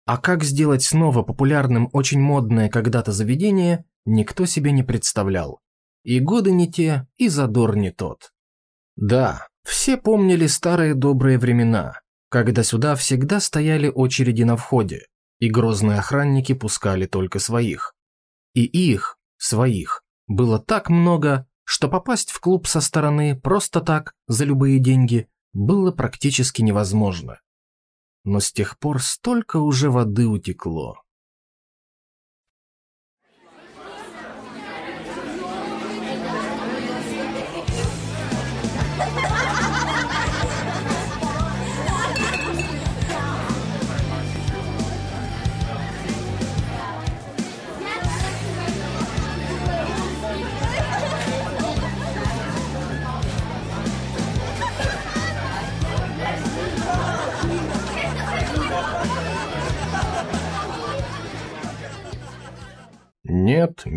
А 0.05 0.17
как 0.17 0.43
сделать 0.43 0.83
снова 0.83 1.21
популярным 1.21 1.89
очень 1.93 2.19
модное 2.19 2.69
когда-то 2.69 3.11
заведение, 3.11 3.85
никто 4.05 4.45
себе 4.45 4.71
не 4.71 4.83
представлял. 4.83 5.61
И 6.03 6.19
годы 6.19 6.51
не 6.51 6.69
те, 6.69 7.07
и 7.15 7.29
задор 7.29 7.77
не 7.77 7.91
тот. 7.91 8.33
Да, 8.95 9.47
все 9.63 9.95
помнили 9.95 10.47
старые 10.47 10.93
добрые 10.93 11.37
времена, 11.37 12.01
когда 12.29 12.63
сюда 12.63 12.95
всегда 12.95 13.39
стояли 13.39 13.87
очереди 13.87 14.43
на 14.43 14.57
входе, 14.57 15.07
и 15.39 15.49
грозные 15.49 15.99
охранники 15.99 16.53
пускали 16.53 17.05
только 17.05 17.39
своих. 17.39 17.95
И 18.53 18.65
их, 18.65 19.17
своих, 19.37 20.03
было 20.27 20.59
так 20.59 20.89
много, 20.89 21.47
что 21.63 21.87
попасть 21.87 22.31
в 22.31 22.39
клуб 22.39 22.67
со 22.67 22.81
стороны 22.81 23.39
просто 23.39 23.81
так, 23.81 24.13
за 24.27 24.45
любые 24.45 24.79
деньги, 24.79 25.29
было 25.53 25.91
практически 25.91 26.61
невозможно. 26.61 27.39
Но 28.23 28.39
с 28.39 28.51
тех 28.51 28.79
пор 28.79 29.01
столько 29.01 29.57
уже 29.57 29.91
воды 29.91 30.27
утекло. 30.27 31.02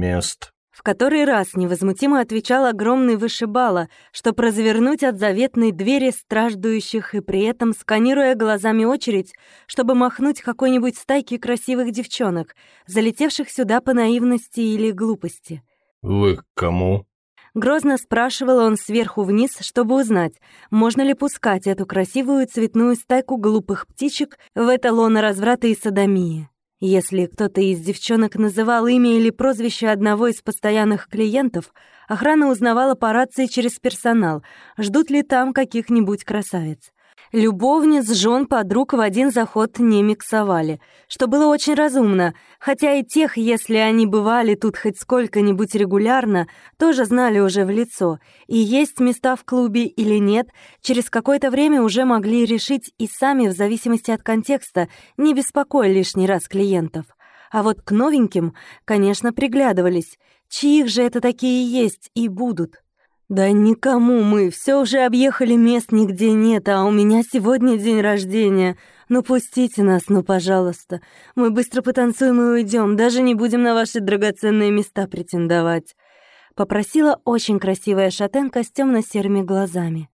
Мест. 0.07 0.53
В 0.71 0.83
который 0.83 1.25
раз 1.25 1.55
невозмутимо 1.55 2.21
отвечал 2.21 2.67
огромный 2.67 3.17
вышибала, 3.17 3.89
чтоб 4.13 4.39
развернуть 4.39 5.03
от 5.03 5.19
заветной 5.19 5.73
двери 5.73 6.11
страждующих 6.11 7.15
и 7.15 7.21
при 7.21 7.45
этом 7.45 7.73
сканируя 7.73 8.35
глазами 8.35 8.85
очередь, 8.85 9.33
чтобы 9.67 9.95
махнуть 9.95 10.43
какой-нибудь 10.43 10.99
стайке 10.99 11.39
красивых 11.39 11.93
девчонок, 11.93 12.55
залетевших 12.87 13.51
сюда 13.51 13.81
по 13.81 13.95
наивности 13.95 14.61
или 14.61 14.91
глупости. 14.91 15.63
«Вы 16.03 16.37
к 16.37 16.45
кому?» 16.55 17.07
Грозно 17.55 17.97
спрашивал 17.97 18.59
он 18.59 18.77
сверху 18.77 19.23
вниз, 19.23 19.57
чтобы 19.61 19.99
узнать, 19.99 20.35
можно 20.71 21.01
ли 21.01 21.15
пускать 21.15 21.67
эту 21.67 21.87
красивую 21.87 22.47
цветную 22.47 22.97
стайку 22.97 23.39
глупых 23.39 23.87
птичек 23.87 24.39
в 24.55 24.77
эталон 24.77 25.17
разврата 25.17 25.69
и 25.69 25.75
садомии. 25.75 26.51
Если 26.79 27.25
кто-то 27.25 27.63
из 27.63 27.81
девчонок 27.81 28.37
называл 28.37 28.87
имя 28.87 29.17
или 29.17 29.31
прозвище 29.31 29.89
одного 29.89 30.27
из 30.27 30.43
постоянных 30.43 31.09
клиентов, 31.09 31.73
охрана 32.07 32.51
узнавала 32.51 32.95
по 32.95 33.15
рации 33.15 33.47
через 33.47 33.79
персонал, 33.79 34.43
ждут 34.77 35.09
ли 35.09 35.23
там 35.23 35.55
каких-нибудь 35.55 36.25
красавиц. 36.25 36.93
Любовниц, 37.33 38.09
жен, 38.13 38.47
подруг 38.47 38.93
в 38.93 39.01
один 39.01 39.33
заход 39.33 39.79
не 39.79 40.03
миксовали, 40.03 40.81
что 41.09 41.27
было 41.27 41.47
очень 41.49 41.75
разумно, 41.75 42.35
хотя 42.61 42.95
и 42.95 43.03
тех, 43.03 43.37
если 43.37 43.77
они 43.77 44.07
бывали 44.07 44.55
тут 44.55 44.77
хоть 44.77 44.99
сколько-нибудь 44.99 45.75
регулярно, 45.75 46.47
тоже 46.79 47.05
знали 47.05 47.41
уже 47.41 47.65
в 47.65 47.71
лицо, 47.71 48.21
и 48.47 48.57
есть 48.57 49.01
места 49.01 49.35
в 49.35 49.45
клубе 49.45 49.87
или 49.87 50.19
нет, 50.19 50.49
через 50.81 51.11
какое-то 51.11 51.51
время 51.51 51.83
уже 51.83 52.05
могли 52.05 52.45
решить 52.45 52.93
и 52.97 53.09
сами 53.09 53.49
в 53.49 53.53
зависимости 53.53 54.13
от 54.13 54.23
контекста, 54.23 54.89
не 55.17 55.35
беспокоя 55.35 55.89
лишний 55.89 56.27
раз 56.27 56.47
клиентов. 56.47 57.07
А 57.51 57.63
вот 57.63 57.83
к 57.83 57.91
новеньким, 57.91 58.55
конечно, 58.85 59.33
приглядывались, 59.33 60.17
чьих 60.49 60.89
же 60.89 61.03
это 61.03 61.21
такие 61.21 61.69
есть 61.69 62.11
и 62.15 62.29
будут. 62.29 62.83
«Да 63.29 63.51
никому 63.51 64.23
мы, 64.23 64.51
все 64.51 64.81
уже 64.81 65.01
объехали 65.01 65.55
мест 65.55 65.91
нигде 65.91 66.33
нет, 66.33 66.69
а 66.69 66.85
у 66.85 66.93
меня 66.93 67.23
сегодня 67.23 67.77
день 67.77 68.01
рождения. 68.01 68.77
Ну 69.09 69.23
пустите 69.23 69.83
нас, 69.83 70.05
ну 70.09 70.23
пожалуйста. 70.23 71.01
Мы 71.35 71.51
быстро 71.51 71.83
потанцуем 71.83 72.41
и 72.41 72.45
уйдем, 72.45 72.97
даже 72.97 73.23
не 73.23 73.35
будем 73.35 73.65
на 73.65 73.75
ваши 73.75 74.01
драгоценные 74.01 74.71
места 74.71 75.09
претендовать»,— 75.09 75.97
попросила 76.55 77.21
очень 77.25 77.59
красивая 77.59 78.11
шатенка 78.11 78.63
с 78.63 78.71
темно 78.71 79.01
серыми 79.01 79.43
глазами. 79.43 80.09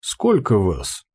«Сколько 0.00 0.58
вас?» 0.58 1.05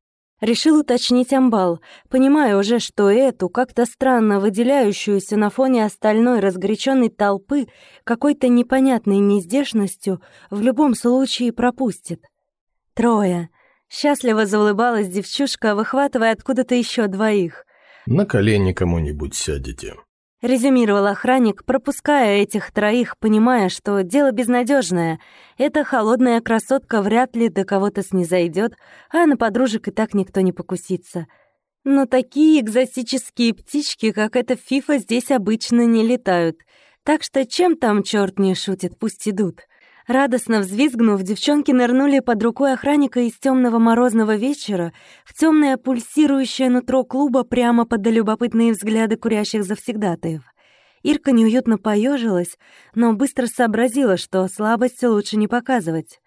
Решил 0.41 0.79
уточнить 0.79 1.33
амбал, 1.33 1.81
понимая 2.09 2.57
уже, 2.57 2.79
что 2.79 3.11
эту, 3.11 3.47
как-то 3.47 3.85
странно 3.85 4.39
выделяющуюся 4.39 5.37
на 5.37 5.51
фоне 5.51 5.85
остальной 5.85 6.39
разгоряченной 6.39 7.09
толпы, 7.09 7.67
какой-то 8.03 8.47
непонятной 8.47 9.19
нездешностью 9.19 10.19
в 10.49 10.61
любом 10.61 10.95
случае 10.95 11.53
пропустит. 11.53 12.23
Трое. 12.95 13.49
Счастливо 13.87 14.47
заулыбалась 14.47 15.09
девчушка, 15.09 15.75
выхватывая 15.75 16.31
откуда-то 16.31 16.73
еще 16.73 17.05
двоих. 17.05 17.65
«На 18.07 18.25
колени 18.25 18.73
кому-нибудь 18.73 19.35
сядете», 19.35 19.93
резюмировал 20.41 21.07
охранник, 21.07 21.63
пропуская 21.65 22.41
этих 22.41 22.71
троих, 22.71 23.17
понимая, 23.17 23.69
что 23.69 24.01
дело 24.03 24.31
безнадежное. 24.31 25.19
Эта 25.57 25.83
холодная 25.83 26.41
красотка 26.41 27.01
вряд 27.01 27.35
ли 27.35 27.49
до 27.49 27.63
кого-то 27.63 28.03
снизойдет, 28.03 28.73
а 29.09 29.25
на 29.25 29.37
подружек 29.37 29.87
и 29.87 29.91
так 29.91 30.13
никто 30.13 30.41
не 30.41 30.51
покусится. 30.51 31.27
Но 31.83 32.05
такие 32.05 32.61
экзотические 32.61 33.53
птички, 33.53 34.11
как 34.11 34.35
эта 34.35 34.55
фифа, 34.55 34.97
здесь 34.97 35.31
обычно 35.31 35.85
не 35.85 36.05
летают. 36.05 36.57
Так 37.03 37.23
что 37.23 37.45
чем 37.45 37.75
там 37.75 38.03
черт 38.03 38.37
не 38.37 38.53
шутит, 38.53 38.99
пусть 38.99 39.27
идут. 39.27 39.61
Радостно 40.07 40.59
взвизгнув, 40.59 41.21
девчонки 41.21 41.71
нырнули 41.71 42.19
под 42.19 42.41
рукой 42.43 42.73
охранника 42.73 43.19
из 43.19 43.33
темного 43.33 43.77
морозного 43.77 44.35
вечера 44.35 44.93
в 45.25 45.33
темное 45.33 45.77
пульсирующее 45.77 46.69
нутро 46.69 47.03
клуба 47.03 47.43
прямо 47.43 47.85
под 47.85 48.05
любопытные 48.07 48.71
взгляды 48.71 49.15
курящих 49.15 49.63
завсегдатаев. 49.63 50.41
Ирка 51.03 51.31
неуютно 51.31 51.77
поежилась, 51.77 52.57
но 52.93 53.13
быстро 53.13 53.47
сообразила, 53.47 54.17
что 54.17 54.47
слабости 54.47 55.05
лучше 55.05 55.37
не 55.37 55.47
показывать. 55.47 56.19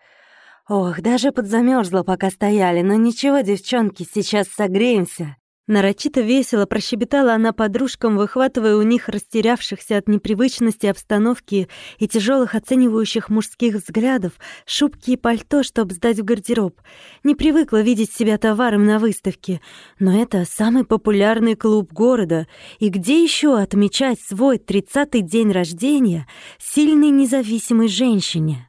Ох, 0.69 1.01
даже 1.01 1.31
подзамерзла, 1.31 2.03
пока 2.03 2.31
стояли, 2.31 2.81
но 2.83 2.95
ничего, 2.95 3.41
девчонки, 3.41 4.07
сейчас 4.11 4.49
согреемся. 4.49 5.37
Нарочито 5.67 6.21
весело 6.21 6.67
прощебетала 6.67 7.33
она 7.33 7.55
подружкам, 7.55 8.19
выхватывая 8.19 8.77
у 8.77 8.83
них 8.83 9.09
растерявшихся 9.09 9.97
от 9.97 10.09
непривычности 10.09 10.85
обстановки 10.85 11.69
и 11.99 12.07
тяжелых 12.07 12.55
оценивающих 12.55 13.31
мужских 13.31 13.77
взглядов 13.77 14.33
шубки 14.67 15.13
и 15.13 15.17
пальто, 15.17 15.63
чтобы 15.63 15.95
сдать 15.95 16.19
в 16.19 16.25
гардероб. 16.25 16.79
Не 17.23 17.35
привыкла 17.35 17.81
видеть 17.81 18.13
себя 18.13 18.37
товаром 18.37 18.85
на 18.85 18.99
выставке, 18.99 19.63
но 19.99 20.21
это 20.21 20.45
самый 20.45 20.85
популярный 20.85 21.55
клуб 21.55 21.95
города, 21.95 22.47
и 22.79 22.91
где 22.91 23.23
еще 23.23 23.59
отмечать 23.59 24.21
свой 24.21 24.59
тридцатый 24.59 25.23
день 25.23 25.51
рождения 25.51 26.27
сильной 26.59 27.09
независимой 27.09 27.89
женщине? 27.89 28.69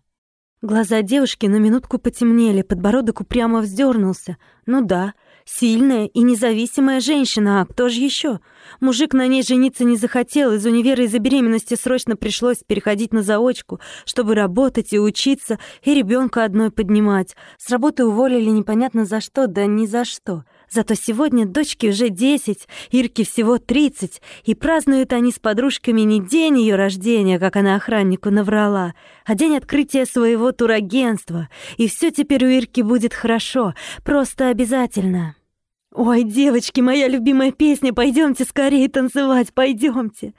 Глаза 0.62 1.04
девушки 1.04 1.46
на 1.46 1.58
минутку 1.58 2.00
потемнели, 2.00 2.64
подбородок 2.64 3.22
упрямо 3.22 3.60
вздернулся. 3.60 4.38
Ну 4.66 4.84
да, 4.84 5.14
Сильная 5.48 6.08
и 6.08 6.24
независимая 6.24 7.00
женщина, 7.00 7.62
а 7.62 7.66
кто 7.66 7.88
же 7.88 8.00
еще? 8.00 8.40
Мужик 8.80 9.14
на 9.14 9.28
ней 9.28 9.44
жениться 9.44 9.84
не 9.84 9.96
захотел, 9.96 10.54
из 10.54 10.66
универа 10.66 11.04
из-за 11.04 11.20
беременности 11.20 11.76
срочно 11.76 12.16
пришлось 12.16 12.64
переходить 12.66 13.14
на 13.14 13.22
заочку, 13.22 13.80
чтобы 14.06 14.34
работать 14.34 14.92
и 14.92 15.00
учиться, 15.00 15.60
и 15.84 15.94
ребенка 15.94 16.44
одной 16.44 16.72
поднимать. 16.72 17.36
С 17.60 17.70
работы 17.70 18.06
уволили 18.06 18.50
непонятно 18.50 19.06
за 19.06 19.22
что, 19.22 19.46
да 19.46 19.68
ни 19.68 19.86
за 19.86 20.04
что. 20.04 20.46
Зато 20.70 20.96
сегодня 20.96 21.46
дочке 21.46 21.90
уже 21.90 22.10
десять, 22.10 22.68
Ирке 22.92 23.24
всего 23.24 23.58
тридцать, 23.58 24.22
и 24.44 24.56
празднуют 24.56 25.14
они 25.14 25.32
с 25.32 25.40
подружками 25.40 26.02
не 26.02 26.20
день 26.20 26.60
ее 26.60 26.76
рождения, 26.76 27.40
как 27.40 27.56
она 27.56 27.76
охраннику 27.76 28.30
наврала, 28.30 28.94
а 29.26 29.36
день 29.36 29.58
открытия 29.58 30.06
своего 30.06 30.52
турагентства. 30.52 31.50
И 31.78 31.88
все 31.88 32.12
теперь 32.12 32.46
у 32.46 32.50
Ирки 32.50 32.82
будет 32.82 33.14
хорошо, 33.14 33.74
просто 34.04 34.50
обязательно. 34.50 35.36
«Ой, 35.94 36.24
девочки, 36.24 36.82
моя 36.82 37.08
любимая 37.08 37.54
песня, 37.54 37.94
пойдемте 37.94 38.44
скорее 38.44 38.90
танцевать, 38.90 39.54
пойдемте!» 39.54 40.34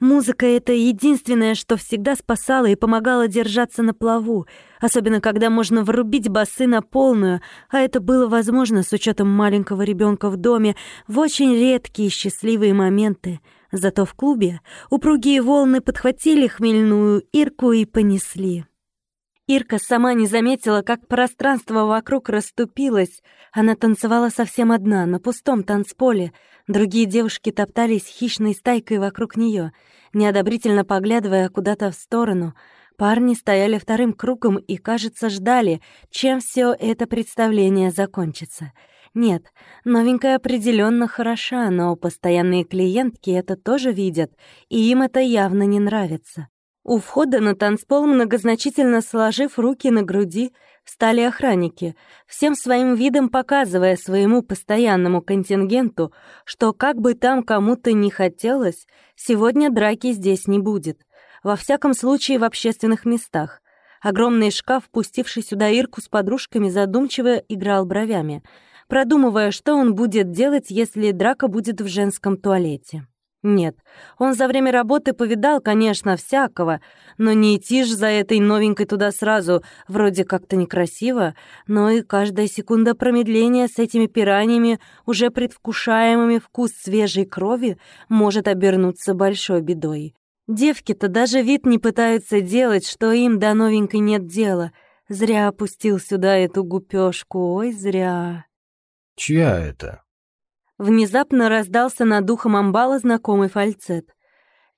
Музыка— 0.00 0.46
это 0.46 0.72
единственное, 0.72 1.54
что 1.54 1.76
всегда 1.76 2.16
спасало 2.16 2.66
и 2.66 2.74
помогало 2.74 3.28
держаться 3.28 3.82
на 3.82 3.94
плаву, 3.94 4.46
особенно 4.80 5.20
когда 5.20 5.48
можно 5.48 5.82
врубить 5.82 6.28
басы 6.28 6.66
на 6.66 6.82
полную, 6.82 7.40
а 7.70 7.78
это 7.78 8.00
было 8.00 8.28
возможно 8.28 8.82
с 8.82 8.92
учетом 8.92 9.28
маленького 9.28 9.82
ребенка 9.82 10.28
в 10.28 10.36
доме 10.36 10.76
в 11.08 11.18
очень 11.18 11.54
редкие 11.54 12.10
счастливые 12.10 12.74
моменты. 12.74 13.40
Зато 13.72 14.04
в 14.04 14.14
клубе 14.14 14.60
упругие 14.90 15.42
волны 15.42 15.80
подхватили 15.80 16.46
хмельную 16.46 17.22
Ирку 17.32 17.72
и 17.72 17.84
понесли. 17.84 18.64
Ирка 19.48 19.78
сама 19.78 20.12
не 20.12 20.26
заметила, 20.26 20.82
как 20.82 21.06
пространство 21.06 21.84
вокруг 21.84 22.28
расступилось. 22.28 23.22
Она 23.52 23.76
танцевала 23.76 24.28
совсем 24.28 24.72
одна, 24.72 25.06
на 25.06 25.20
пустом 25.20 25.62
танцполе. 25.62 26.32
Другие 26.68 27.06
девушки 27.06 27.52
топтались 27.52 28.06
хищной 28.06 28.52
стайкой 28.52 28.98
вокруг 28.98 29.36
нее, 29.36 29.72
неодобрительно 30.12 30.84
поглядывая 30.84 31.48
куда-то 31.48 31.92
в 31.92 31.94
сторону. 31.94 32.54
Парни 32.96 33.34
стояли 33.34 33.78
вторым 33.78 34.12
кругом 34.12 34.56
и, 34.56 34.76
кажется, 34.76 35.28
ждали, 35.28 35.80
чем 36.10 36.40
все 36.40 36.72
это 36.72 37.06
представление 37.06 37.92
закончится. 37.92 38.72
Нет, 39.14 39.52
новенькая 39.84 40.36
определенно 40.36 41.06
хороша, 41.06 41.70
но 41.70 41.94
постоянные 41.94 42.64
клиентки 42.64 43.30
это 43.30 43.56
тоже 43.56 43.92
видят, 43.92 44.32
и 44.68 44.90
им 44.90 45.02
это 45.02 45.20
явно 45.20 45.62
не 45.62 45.78
нравится. 45.78 46.48
У 46.82 46.98
входа 46.98 47.40
на 47.40 47.54
танцпол, 47.54 48.06
многозначительно 48.06 49.00
сложив 49.00 49.58
руки 49.58 49.90
на 49.90 50.02
груди, 50.02 50.52
стали 50.86 51.20
охранники, 51.20 51.94
всем 52.26 52.54
своим 52.54 52.94
видом 52.94 53.28
показывая 53.28 53.96
своему 53.96 54.42
постоянному 54.42 55.20
контингенту, 55.20 56.12
что 56.44 56.72
как 56.72 57.00
бы 57.00 57.14
там 57.14 57.42
кому-то 57.42 57.92
не 57.92 58.10
хотелось, 58.10 58.86
сегодня 59.16 59.70
драки 59.70 60.12
здесь 60.12 60.46
не 60.46 60.58
будет. 60.58 61.00
Во 61.42 61.56
всяком 61.56 61.92
случае, 61.92 62.38
в 62.38 62.44
общественных 62.44 63.04
местах. 63.04 63.60
Огромный 64.00 64.50
шкаф, 64.50 64.84
пустивший 64.90 65.42
сюда 65.42 65.68
Ирку 65.68 66.00
с 66.00 66.08
подружками, 66.08 66.70
задумчиво 66.70 67.36
играл 67.48 67.84
бровями, 67.84 68.42
продумывая, 68.88 69.50
что 69.50 69.74
он 69.74 69.94
будет 69.94 70.30
делать, 70.30 70.66
если 70.70 71.10
драка 71.10 71.48
будет 71.48 71.80
в 71.80 71.88
женском 71.88 72.36
туалете. 72.36 73.06
Нет, 73.42 73.76
он 74.18 74.34
за 74.34 74.48
время 74.48 74.72
работы 74.72 75.12
повидал, 75.12 75.60
конечно, 75.60 76.16
всякого, 76.16 76.80
но 77.18 77.32
не 77.32 77.56
идти 77.56 77.84
ж 77.84 77.88
за 77.88 78.06
этой 78.06 78.40
новенькой 78.40 78.86
туда 78.86 79.12
сразу, 79.12 79.62
вроде 79.86 80.24
как-то 80.24 80.56
некрасиво, 80.56 81.34
но 81.66 81.90
и 81.90 82.02
каждая 82.02 82.48
секунда 82.48 82.94
промедления 82.94 83.68
с 83.68 83.78
этими 83.78 84.06
пираниями, 84.06 84.80
уже 85.04 85.30
предвкушаемыми 85.30 86.38
вкус 86.38 86.72
свежей 86.72 87.26
крови, 87.26 87.78
может 88.08 88.48
обернуться 88.48 89.14
большой 89.14 89.60
бедой. 89.60 90.14
Девки-то 90.48 91.08
даже 91.08 91.42
вид 91.42 91.66
не 91.66 91.78
пытаются 91.78 92.40
делать, 92.40 92.86
что 92.86 93.12
им 93.12 93.38
до 93.38 93.52
новенькой 93.54 94.00
нет 94.00 94.26
дела. 94.26 94.72
Зря 95.08 95.48
опустил 95.48 96.00
сюда 96.00 96.36
эту 96.36 96.64
гупёшку, 96.64 97.54
ой, 97.54 97.72
зря. 97.72 98.46
«Чья 99.16 99.58
это?» 99.58 100.05
Внезапно 100.78 101.48
раздался 101.48 102.04
над 102.04 102.26
духом 102.26 102.54
амбала 102.54 102.98
знакомый 102.98 103.48
фальцет. 103.48 104.10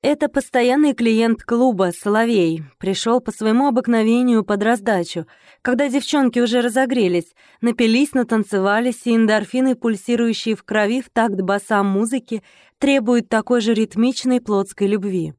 Это 0.00 0.28
постоянный 0.28 0.94
клиент 0.94 1.42
клуба 1.42 1.90
«Соловей». 1.92 2.62
Пришел 2.78 3.20
по 3.20 3.32
своему 3.32 3.66
обыкновению 3.66 4.44
под 4.44 4.62
раздачу, 4.62 5.26
когда 5.60 5.88
девчонки 5.88 6.38
уже 6.38 6.60
разогрелись, 6.60 7.34
напились, 7.60 8.12
натанцевались, 8.12 9.06
и 9.06 9.16
эндорфины, 9.16 9.74
пульсирующие 9.74 10.54
в 10.54 10.62
крови 10.62 11.02
в 11.02 11.10
такт 11.10 11.40
басам 11.40 11.86
музыки, 11.86 12.44
требуют 12.78 13.28
такой 13.28 13.60
же 13.60 13.74
ритмичной 13.74 14.40
плотской 14.40 14.86
любви. 14.86 15.34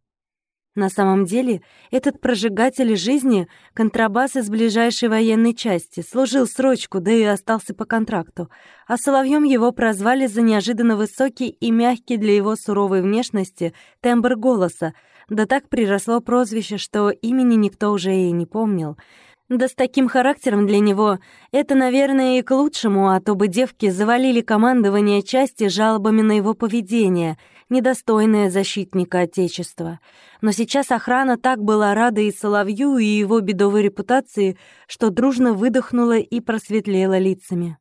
На 0.79 0.87
самом 0.87 1.25
деле, 1.25 1.61
этот 1.91 2.21
прожигатель 2.21 2.95
жизни, 2.95 3.49
контрабас 3.73 4.37
из 4.37 4.49
ближайшей 4.49 5.09
военной 5.09 5.53
части, 5.53 6.01
служил 6.01 6.47
срочку, 6.47 7.01
да 7.01 7.11
и 7.11 7.21
остался 7.23 7.73
по 7.73 7.83
контракту, 7.83 8.49
а 8.87 8.95
Соловьем 8.95 9.43
его 9.43 9.73
прозвали 9.73 10.25
за 10.25 10.41
неожиданно 10.41 10.95
высокий 10.95 11.49
и 11.49 11.69
мягкий 11.69 12.15
для 12.15 12.33
его 12.33 12.55
суровой 12.55 13.01
внешности 13.01 13.73
тембр 13.99 14.37
голоса, 14.37 14.93
да 15.27 15.45
так 15.45 15.67
приросло 15.67 16.21
прозвище, 16.21 16.77
что 16.77 17.09
имени 17.09 17.55
никто 17.55 17.91
уже 17.91 18.15
и 18.15 18.31
не 18.31 18.45
помнил— 18.45 18.97
да 19.49 19.67
с 19.67 19.73
таким 19.73 20.07
характером 20.07 20.67
для 20.67 20.77
него 20.77 21.17
это, 21.51 21.73
наверное, 21.73 22.37
и 22.37 22.43
к 22.43 22.51
лучшему, 22.51 23.09
а 23.09 23.19
то 23.19 23.33
бы 23.33 23.47
девки 23.47 23.89
завалили 23.89 24.41
командование 24.41 25.23
части 25.23 25.69
жалобами 25.69 26.21
на 26.21 26.33
его 26.33 26.53
поведение, 26.53 27.35
недостойное 27.69 28.49
защитника 28.49 29.21
Отечества. 29.21 29.99
Но 30.41 30.51
сейчас 30.51 30.91
охрана 30.91 31.37
так 31.37 31.63
была 31.63 31.93
рада 31.93 32.21
и 32.21 32.31
Соловью, 32.31 32.97
и 32.97 33.05
его 33.05 33.39
бедовой 33.39 33.83
репутации, 33.83 34.57
что 34.87 35.09
дружно 35.09 35.53
выдохнула 35.53 36.17
и 36.17 36.39
просветлела 36.39 37.17
лицами. 37.17 37.77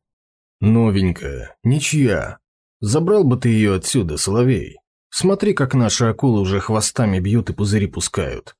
«Новенькая, 0.61 1.55
ничья. 1.63 2.39
Забрал 2.81 3.23
бы 3.23 3.37
ты 3.37 3.49
ее 3.49 3.75
отсюда, 3.75 4.17
Соловей. 4.17 4.77
Смотри, 5.09 5.53
как 5.53 5.73
наши 5.73 6.05
акулы 6.05 6.41
уже 6.41 6.59
хвостами 6.59 7.19
бьют 7.19 7.49
и 7.49 7.53
пузыри 7.53 7.87
пускают. 7.87 8.55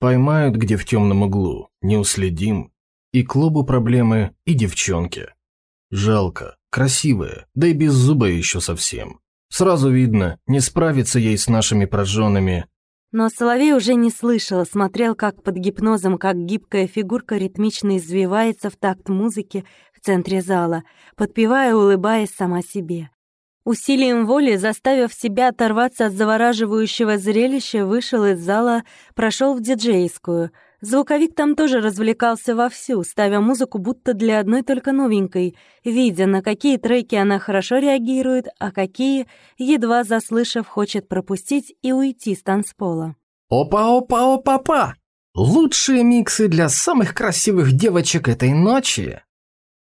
Поймают 0.00 0.56
где 0.56 0.76
в 0.76 0.84
темном 0.84 1.22
углу, 1.22 1.70
не 1.80 1.96
уследим. 1.96 2.72
И 3.12 3.22
клубу 3.22 3.64
проблемы, 3.64 4.34
и 4.44 4.54
девчонки. 4.54 5.28
Жалко, 5.90 6.56
красивая, 6.70 7.46
да 7.54 7.68
и 7.68 7.72
без 7.72 7.92
зуба 7.92 8.26
еще 8.26 8.60
совсем. 8.60 9.20
Сразу 9.48 9.90
видно, 9.90 10.38
не 10.46 10.60
справится 10.60 11.18
ей 11.18 11.38
с 11.38 11.48
нашими 11.48 11.84
прожженными. 11.84 12.66
Но 13.12 13.28
Соловей 13.28 13.72
уже 13.74 13.94
не 13.94 14.10
слышал, 14.10 14.66
смотрел 14.66 15.14
как 15.14 15.42
под 15.44 15.54
гипнозом, 15.54 16.18
как 16.18 16.36
гибкая 16.36 16.88
фигурка 16.88 17.36
ритмично 17.36 17.96
извивается 17.98 18.70
в 18.70 18.76
такт 18.76 19.08
музыки 19.08 19.64
в 19.94 20.04
центре 20.04 20.42
зала, 20.42 20.82
подпевая, 21.14 21.76
улыбаясь 21.76 22.34
сама 22.34 22.60
себе. 22.60 23.10
Усилием 23.64 24.26
воли, 24.26 24.56
заставив 24.56 25.14
себя 25.14 25.48
оторваться 25.48 26.06
от 26.06 26.12
завораживающего 26.12 27.16
зрелища, 27.16 27.86
вышел 27.86 28.24
из 28.24 28.40
зала, 28.40 28.82
прошел 29.14 29.54
в 29.54 29.62
диджейскую. 29.62 30.50
Звуковик 30.84 31.34
там 31.34 31.54
тоже 31.56 31.80
развлекался 31.80 32.54
вовсю, 32.54 33.02
ставя 33.04 33.40
музыку 33.40 33.78
будто 33.78 34.12
для 34.12 34.38
одной 34.38 34.60
только 34.60 34.92
новенькой, 34.92 35.56
видя, 35.82 36.26
на 36.26 36.42
какие 36.42 36.76
треки 36.76 37.14
она 37.14 37.38
хорошо 37.38 37.78
реагирует, 37.78 38.48
а 38.58 38.70
какие, 38.70 39.26
едва 39.56 40.04
заслышав, 40.04 40.68
хочет 40.68 41.08
пропустить 41.08 41.74
и 41.80 41.92
уйти 41.92 42.34
с 42.34 42.42
танцпола. 42.42 43.16
«Опа-опа-опа-па! 43.48 44.96
Лучшие 45.34 46.04
миксы 46.04 46.48
для 46.48 46.68
самых 46.68 47.14
красивых 47.14 47.72
девочек 47.72 48.28
этой 48.28 48.52
ночи!» 48.52 49.22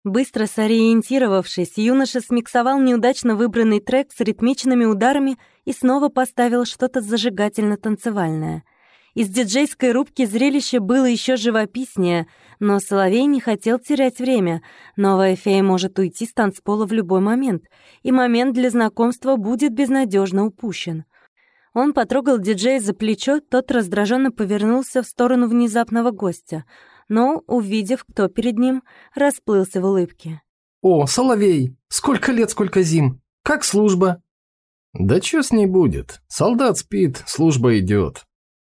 Быстро 0.04 0.46
сориентировавшись, 0.46 1.78
юноша 1.78 2.22
смиксовал 2.22 2.80
неудачно 2.80 3.36
выбранный 3.36 3.80
трек 3.80 4.12
с 4.16 4.20
ритмичными 4.20 4.86
ударами 4.86 5.40
и 5.66 5.74
снова 5.74 6.10
поставил 6.10 6.66
что-то 6.66 7.02
зажигательно-танцевальное. 7.02 8.62
Из 9.13 9.28
диджейской 9.28 9.91
рубки 9.91 10.26
зрелище 10.26 10.80
было 10.80 11.06
еще 11.06 11.36
живописнее, 11.36 12.28
но 12.60 12.80
Соловей 12.80 13.26
не 13.26 13.41
хотел 13.41 13.78
терять 13.78 14.19
время. 14.19 14.62
Новая 14.95 15.36
фея 15.36 15.63
может 15.63 16.00
уйти 16.00 16.26
с 16.26 16.34
танцпола 16.34 16.86
в 16.86 16.93
любой 16.93 17.19
момент, 17.19 17.63
и 18.04 18.12
момент 18.12 18.54
для 18.54 18.69
знакомства 18.69 19.36
будет 19.36 19.74
безнадежно 19.74 20.45
упущен. 20.45 21.04
Он 21.74 21.93
потрогал 21.93 22.38
диджея 22.38 22.80
за 22.80 22.93
плечо, 22.93 23.41
тот 23.41 23.71
раздраженно 23.71 24.32
повернулся 24.32 25.04
в 25.04 25.08
сторону 25.08 25.47
внезапного 25.47 26.12
гостя, 26.12 26.63
но, 27.10 27.43
увидев, 27.47 28.06
кто 28.06 28.30
перед 28.30 28.58
ним, 28.58 28.84
расплылся 29.13 29.82
в 29.82 29.86
улыбке. 29.86 30.41
«О, 30.82 31.06
Соловей! 31.06 31.76
Сколько 31.89 32.32
лет, 32.32 32.50
сколько 32.50 32.82
зим! 32.82 33.21
Как 33.43 33.63
служба?» 33.63 34.21
«Да 34.93 35.19
чё 35.19 35.41
с 35.41 35.52
ней 35.52 35.65
будет? 35.65 36.21
Солдат 36.28 36.78
спит, 36.78 37.24
служба 37.26 37.78
идет. 37.80 38.26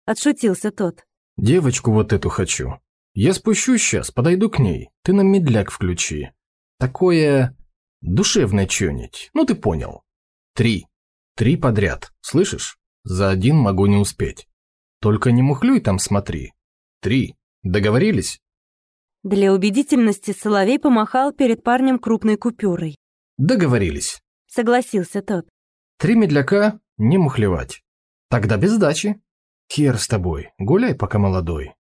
Отшутился 0.06 0.70
тот. 0.70 1.04
«Девочку 1.36 1.92
вот 1.92 2.12
эту 2.12 2.28
хочу. 2.28 2.80
Я 3.14 3.32
спущусь 3.32 3.82
сейчас, 3.82 4.10
подойду 4.10 4.50
к 4.50 4.58
ней. 4.58 4.90
Ты 5.02 5.12
нам 5.12 5.28
медляк 5.28 5.70
включи. 5.70 6.30
Такое... 6.78 7.56
душевное 8.00 8.66
чё-нибудь. 8.66 9.30
Ну 9.34 9.46
ты 9.46 9.54
понял. 9.54 10.02
Три. 10.54 10.86
Три 11.36 11.56
подряд. 11.56 12.12
Слышишь? 12.20 12.78
За 13.04 13.30
один 13.30 13.56
могу 13.56 13.86
не 13.86 13.96
успеть. 13.96 14.48
Только 15.00 15.32
не 15.32 15.42
мухлюй 15.42 15.80
там 15.80 15.98
смотри. 15.98 16.52
Три. 17.00 17.36
Договорились?» 17.62 18.40
Для 19.22 19.54
убедительности 19.54 20.32
Соловей 20.32 20.78
помахал 20.78 21.32
перед 21.32 21.64
парнем 21.64 21.98
крупной 21.98 22.36
купюрой. 22.36 22.96
«Договорились»,— 23.38 24.20
согласился 24.46 25.22
тот. 25.22 25.48
«Три 25.98 26.14
медляка, 26.14 26.78
не 26.98 27.16
мухлевать. 27.16 27.82
Тогда 28.28 28.58
без 28.58 28.72
сдачи». 28.72 29.20
«Хер 29.70 29.98
с 29.98 30.06
тобой, 30.06 30.52
гуляй, 30.58 30.94
пока 30.94 31.18
молодой». 31.18 31.74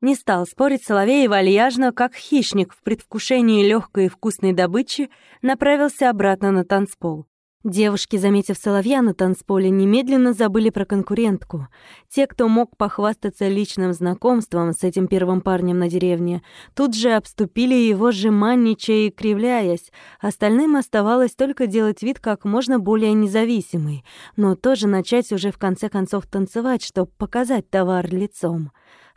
Не 0.00 0.14
стал 0.14 0.46
спорить 0.46 0.84
Соловей 0.84 1.28
вальяжно, 1.28 1.92
как 1.92 2.14
хищник 2.14 2.72
в 2.72 2.82
предвкушении 2.82 3.66
легкой 3.66 4.06
и 4.06 4.08
вкусной 4.08 4.52
добычи, 4.52 5.10
направился 5.42 6.08
обратно 6.08 6.52
на 6.52 6.64
танцпол. 6.64 7.26
Девушки, 7.62 8.16
заметив 8.16 8.56
соловья 8.56 9.02
на 9.02 9.12
танцполе, 9.12 9.68
немедленно 9.68 10.32
забыли 10.32 10.70
про 10.70 10.86
конкурентку. 10.86 11.68
Те, 12.08 12.26
кто 12.26 12.48
мог 12.48 12.74
похвастаться 12.78 13.48
личным 13.48 13.92
знакомством 13.92 14.72
с 14.72 14.82
этим 14.82 15.08
первым 15.08 15.42
парнем 15.42 15.78
на 15.78 15.90
деревне, 15.90 16.42
тут 16.74 16.96
же 16.96 17.10
обступили 17.10 17.74
его, 17.74 18.12
жеманничая 18.12 19.08
и 19.08 19.10
кривляясь. 19.10 19.92
Остальным 20.20 20.74
оставалось 20.74 21.32
только 21.32 21.66
делать 21.66 22.02
вид 22.02 22.18
как 22.18 22.46
можно 22.46 22.78
более 22.78 23.12
независимый, 23.12 24.06
но 24.36 24.54
тоже 24.54 24.86
начать 24.86 25.30
уже 25.30 25.50
в 25.50 25.58
конце 25.58 25.90
концов 25.90 26.26
танцевать, 26.26 26.82
чтобы 26.82 27.10
показать 27.18 27.68
товар 27.68 28.08
лицом. 28.10 28.70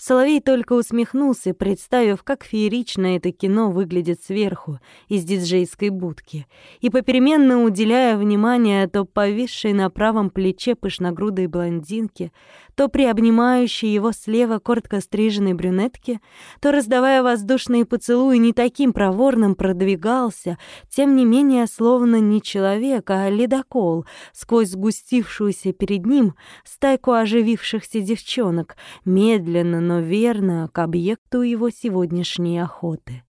Соловей 0.06 0.42
только 0.42 0.74
усмехнулся, 0.74 1.54
представив, 1.54 2.24
как 2.24 2.44
феерично 2.44 3.16
это 3.16 3.32
кино 3.32 3.72
выглядит 3.72 4.22
сверху, 4.22 4.82
из 5.08 5.24
диджейской 5.24 5.92
будки, 5.92 6.46
и 6.82 6.90
попеременно 6.90 7.64
уделяя 7.64 8.18
внимание 8.18 8.86
то 8.90 9.06
повисшей 9.06 9.72
на 9.72 9.90
правом 9.90 10.30
плече 10.30 10.76
пышногрудой 10.76 11.48
блондинке, 11.48 12.34
то 12.76 12.88
приобнимающей 12.88 13.94
его 13.94 14.12
слева 14.12 14.60
коротко 14.60 15.02
стриженной 15.02 15.54
брюнетке, 15.54 16.20
то, 16.62 16.72
раздавая 16.72 17.24
воздушные 17.24 17.86
поцелуи, 17.86 18.38
не 18.38 18.54
таким 18.54 18.94
проворным 18.94 19.56
продвигался, 19.56 20.58
тем 20.90 21.16
не 21.16 21.26
менее, 21.26 21.68
словно 21.68 22.20
не 22.20 22.42
человек, 22.42 23.10
а 23.10 23.30
ледокол, 23.30 24.06
сквозь 24.32 24.70
сгустившуюся 24.70 25.74
перед 25.74 26.06
ним 26.06 26.36
стайку 26.64 27.12
оживившихся 27.12 28.02
девчонок, 28.02 28.76
медленно, 29.06 29.82
но 29.82 30.00
верно 30.00 30.70
к 30.72 30.80
объекту 30.80 31.42
его 31.42 31.70
сегодняшней 31.70 32.60
охоты. 32.60 33.24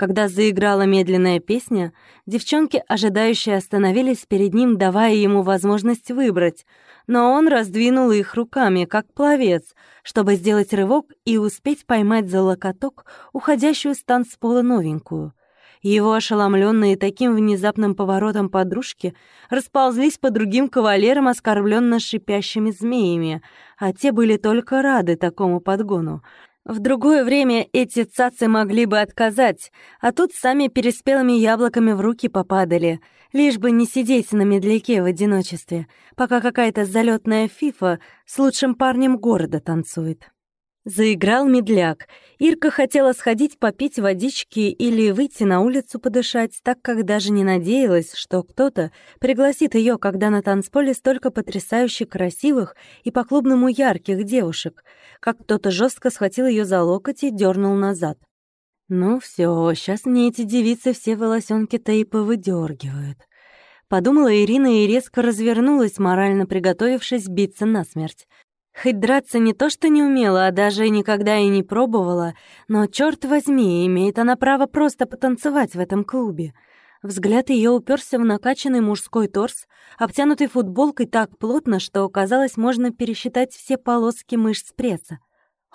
Когда 0.00 0.28
заиграла 0.28 0.86
медленная 0.86 1.40
песня, 1.40 1.92
девчонки, 2.24 2.82
ожидающие, 2.88 3.54
остановились 3.54 4.24
перед 4.26 4.54
ним, 4.54 4.78
давая 4.78 5.12
ему 5.12 5.42
возможность 5.42 6.10
выбрать, 6.10 6.64
но 7.06 7.32
он 7.32 7.48
раздвинул 7.48 8.10
их 8.10 8.34
руками, 8.34 8.86
как 8.86 9.12
пловец, 9.12 9.74
чтобы 10.02 10.36
сделать 10.36 10.72
рывок 10.72 11.04
и 11.26 11.36
успеть 11.36 11.84
поймать 11.84 12.30
за 12.30 12.40
локоток 12.40 13.04
уходящую 13.34 13.94
с 13.94 14.02
танцпола 14.02 14.62
новенькую. 14.62 15.34
Его 15.82 16.14
ошеломленные 16.14 16.96
таким 16.96 17.34
внезапным 17.34 17.94
поворотом 17.94 18.48
подружки 18.48 19.14
расползлись 19.50 20.16
по 20.16 20.30
другим 20.30 20.70
кавалерам 20.70 21.28
оскорбленно 21.28 22.00
шипящими 22.00 22.70
змеями, 22.70 23.42
а 23.78 23.92
те 23.92 24.12
были 24.12 24.38
только 24.38 24.80
рады 24.80 25.16
такому 25.16 25.60
подгону. 25.60 26.22
В 26.64 26.78
другое 26.78 27.24
время 27.24 27.66
эти 27.72 28.04
цацы 28.04 28.46
могли 28.46 28.84
бы 28.84 29.00
отказать, 29.00 29.72
а 30.00 30.12
тут 30.12 30.32
сами 30.34 30.68
переспелыми 30.68 31.32
яблоками 31.32 31.92
в 31.92 32.00
руки 32.00 32.28
попадали, 32.28 33.00
лишь 33.32 33.56
бы 33.56 33.70
не 33.70 33.86
сидеть 33.86 34.32
на 34.32 34.42
медляке 34.42 35.02
в 35.02 35.06
одиночестве, 35.06 35.86
пока 36.16 36.40
какая-то 36.40 36.84
залетная 36.84 37.48
фифа 37.48 37.98
с 38.26 38.38
лучшим 38.38 38.74
парнем 38.74 39.16
города 39.16 39.60
танцует. 39.60 40.30
Заиграл 40.86 41.46
медляк. 41.46 42.08
Ирка 42.38 42.70
хотела 42.70 43.12
сходить 43.12 43.58
попить 43.58 43.98
водички 43.98 44.60
или 44.60 45.10
выйти 45.10 45.42
на 45.42 45.60
улицу 45.60 45.98
подышать, 45.98 46.58
так 46.62 46.80
как 46.80 47.04
даже 47.04 47.32
не 47.32 47.44
надеялась, 47.44 48.14
что 48.14 48.42
кто-то 48.42 48.90
пригласит 49.18 49.74
ее, 49.74 49.98
когда 49.98 50.30
на 50.30 50.40
танцполе 50.40 50.94
столько 50.94 51.30
потрясающе 51.30 52.06
красивых 52.06 52.76
и 53.04 53.10
по-клубному 53.10 53.68
ярких 53.68 54.24
девушек, 54.24 54.82
как 55.20 55.38
кто-то 55.40 55.70
жестко 55.70 56.08
схватил 56.08 56.46
ее 56.46 56.64
за 56.64 56.82
локоть 56.82 57.24
и 57.24 57.30
дернул 57.30 57.74
назад. 57.74 58.18
«Ну 58.88 59.20
все, 59.20 59.72
сейчас 59.74 60.06
мне 60.06 60.28
эти 60.28 60.42
девицы 60.44 60.94
все 60.94 61.14
волосенки-то 61.14 61.92
и 61.92 62.04
повыдергивают»,— 62.04 63.18
подумала 63.88 64.34
Ирина 64.34 64.82
и 64.82 64.86
резко 64.86 65.20
развернулась, 65.20 65.98
морально 65.98 66.46
приготовившись 66.46 67.28
биться 67.28 67.66
насмерть. 67.66 68.26
Хоть 68.74 69.00
драться 69.00 69.38
не 69.38 69.52
то 69.52 69.68
что 69.68 69.88
не 69.88 70.02
умела, 70.02 70.46
а 70.46 70.52
даже 70.52 70.88
никогда 70.88 71.36
и 71.36 71.48
не 71.48 71.62
пробовала, 71.62 72.34
но, 72.68 72.86
черт 72.86 73.24
возьми, 73.24 73.86
имеет 73.86 74.18
она 74.18 74.36
право 74.36 74.66
просто 74.66 75.06
потанцевать 75.06 75.74
в 75.74 75.80
этом 75.80 76.04
клубе. 76.04 76.54
Взгляд 77.02 77.50
ее 77.50 77.70
уперся 77.70 78.18
в 78.18 78.24
накачанный 78.24 78.80
мужской 78.80 79.26
торс, 79.26 79.66
обтянутый 79.98 80.48
футболкой 80.48 81.06
так 81.06 81.36
плотно, 81.38 81.80
что, 81.80 82.08
казалось, 82.08 82.56
можно 82.56 82.92
пересчитать 82.92 83.52
все 83.52 83.76
полоски 83.78 84.36
мышц 84.36 84.72
пресса. 84.72 85.18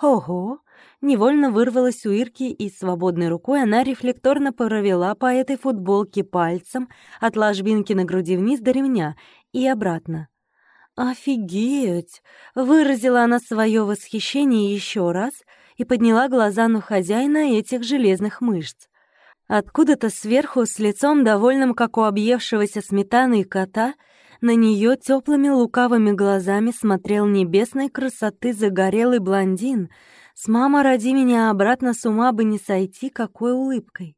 Ого! 0.00 0.60
Невольно 1.00 1.50
вырвалась 1.50 2.06
у 2.06 2.10
Ирки, 2.10 2.44
и 2.44 2.70
свободной 2.70 3.28
рукой 3.28 3.62
она 3.62 3.82
рефлекторно 3.82 4.52
провела 4.52 5.14
по 5.14 5.26
этой 5.26 5.56
футболке 5.56 6.22
пальцем 6.22 6.88
от 7.20 7.36
ложбинки 7.36 7.92
на 7.92 8.04
груди 8.04 8.36
вниз 8.36 8.60
до 8.60 8.70
ремня 8.72 9.16
и 9.52 9.66
обратно. 9.66 10.28
«Офигеть!»— 10.96 12.22
выразила 12.54 13.22
она 13.22 13.38
свое 13.38 13.84
восхищение 13.84 14.74
еще 14.74 15.12
раз 15.12 15.34
и 15.76 15.84
подняла 15.84 16.28
глаза 16.28 16.68
на 16.68 16.80
хозяина 16.80 17.58
этих 17.58 17.84
железных 17.84 18.40
мышц. 18.40 18.88
Откуда-то 19.46 20.08
сверху, 20.08 20.64
с 20.64 20.78
лицом 20.78 21.22
довольным, 21.22 21.74
как 21.74 21.98
у 21.98 22.02
объевшегося 22.02 22.80
сметаны 22.80 23.44
кота, 23.44 23.92
на 24.40 24.54
нее 24.54 24.96
теплыми 24.96 25.50
лукавыми 25.50 26.12
глазами 26.12 26.70
смотрел 26.70 27.26
небесной 27.26 27.90
красоты 27.90 28.54
загорелый 28.54 29.18
блондин. 29.18 29.90
С 30.34 30.48
«Мама, 30.48 30.82
роди 30.82 31.12
меня 31.12 31.50
обратно, 31.50 31.92
с 31.92 32.06
ума 32.06 32.32
бы 32.32 32.44
не 32.44 32.58
сойти, 32.58 33.10
какой 33.10 33.52
улыбкой!» 33.52 34.16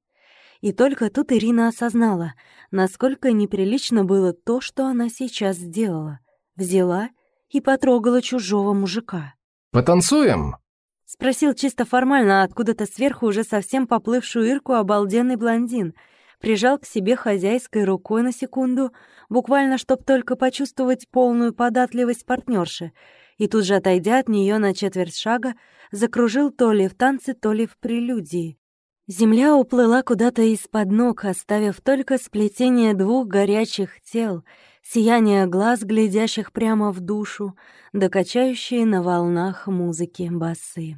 И 0.61 0.73
только 0.73 1.11
тут 1.11 1.33
Ирина 1.33 1.69
осознала, 1.69 2.35
насколько 2.71 3.33
неприлично 3.33 4.05
было 4.05 4.33
то, 4.33 4.61
что 4.61 4.87
она 4.87 5.09
сейчас 5.09 5.57
сделала— 5.57 6.21
взяла 6.59 7.11
и 7.49 7.61
потрогала 7.61 8.21
чужого 8.21 8.75
мужика. 8.75 9.35
«Потанцуем?»— 9.71 10.57
спросил 11.07 11.55
чисто 11.55 11.85
формально, 11.85 12.43
откуда-то 12.43 12.85
сверху 12.85 13.27
уже 13.27 13.45
совсем 13.45 13.87
поплывшую 13.87 14.47
Ирку 14.47 14.75
обалденный 14.75 15.37
блондин. 15.37 15.95
Прижал 16.41 16.79
к 16.79 16.85
себе 16.85 17.17
хозяйской 17.17 17.85
рукой 17.85 18.23
на 18.23 18.33
секунду, 18.33 18.93
буквально 19.29 19.79
чтоб 19.79 20.05
только 20.05 20.37
почувствовать 20.37 21.09
полную 21.11 21.55
податливость 21.55 22.27
партнерши, 22.27 22.93
и 23.39 23.49
тут 23.49 23.65
же, 23.65 23.77
отойдя 23.77 24.19
от 24.19 24.29
нее 24.29 24.59
на 24.59 24.75
четверть 24.75 25.17
шага, 25.17 25.55
закружил 25.91 26.51
то 26.51 26.73
ли 26.73 26.89
в 26.89 26.95
танце, 26.95 27.35
то 27.35 27.53
ли 27.53 27.67
в 27.67 27.77
прелюдии. 27.79 28.59
Земля 29.07 29.57
уплыла 29.57 30.03
куда-то 30.03 30.43
из-под 30.43 30.91
ног, 30.91 31.25
оставив 31.25 31.81
только 31.81 32.19
сплетение 32.19 32.95
двух 32.95 33.27
горячих 33.27 34.01
тел— 34.03 34.45
сияние 34.93 35.47
глаз, 35.47 35.83
глядящих 35.83 36.53
прямо 36.53 36.93
в 36.93 37.01
душу, 37.01 37.57
докачающие 37.93 38.87
на 38.87 39.03
волнах 39.03 39.67
музыки 39.67 40.29
басы. 40.31 40.97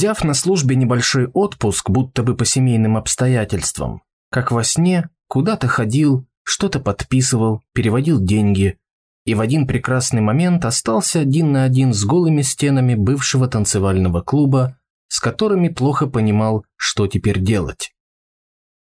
Взяв 0.00 0.24
на 0.24 0.32
службе 0.32 0.76
небольшой 0.76 1.26
отпуск, 1.26 1.90
будто 1.90 2.22
бы 2.22 2.34
по 2.34 2.46
семейным 2.46 2.96
обстоятельствам, 2.96 4.00
как 4.30 4.50
во 4.50 4.64
сне, 4.64 5.10
куда-то 5.28 5.68
ходил, 5.68 6.26
что-то 6.42 6.80
подписывал, 6.80 7.60
переводил 7.74 8.18
деньги, 8.18 8.78
и 9.26 9.34
в 9.34 9.42
один 9.42 9.66
прекрасный 9.66 10.22
момент 10.22 10.64
остался 10.64 11.20
один 11.20 11.52
на 11.52 11.64
один 11.64 11.92
с 11.92 12.02
голыми 12.06 12.40
стенами 12.40 12.94
бывшего 12.94 13.46
танцевального 13.46 14.22
клуба, 14.22 14.78
с 15.08 15.20
которыми 15.20 15.68
плохо 15.68 16.06
понимал, 16.06 16.64
что 16.76 17.06
теперь 17.06 17.38
делать. 17.38 17.92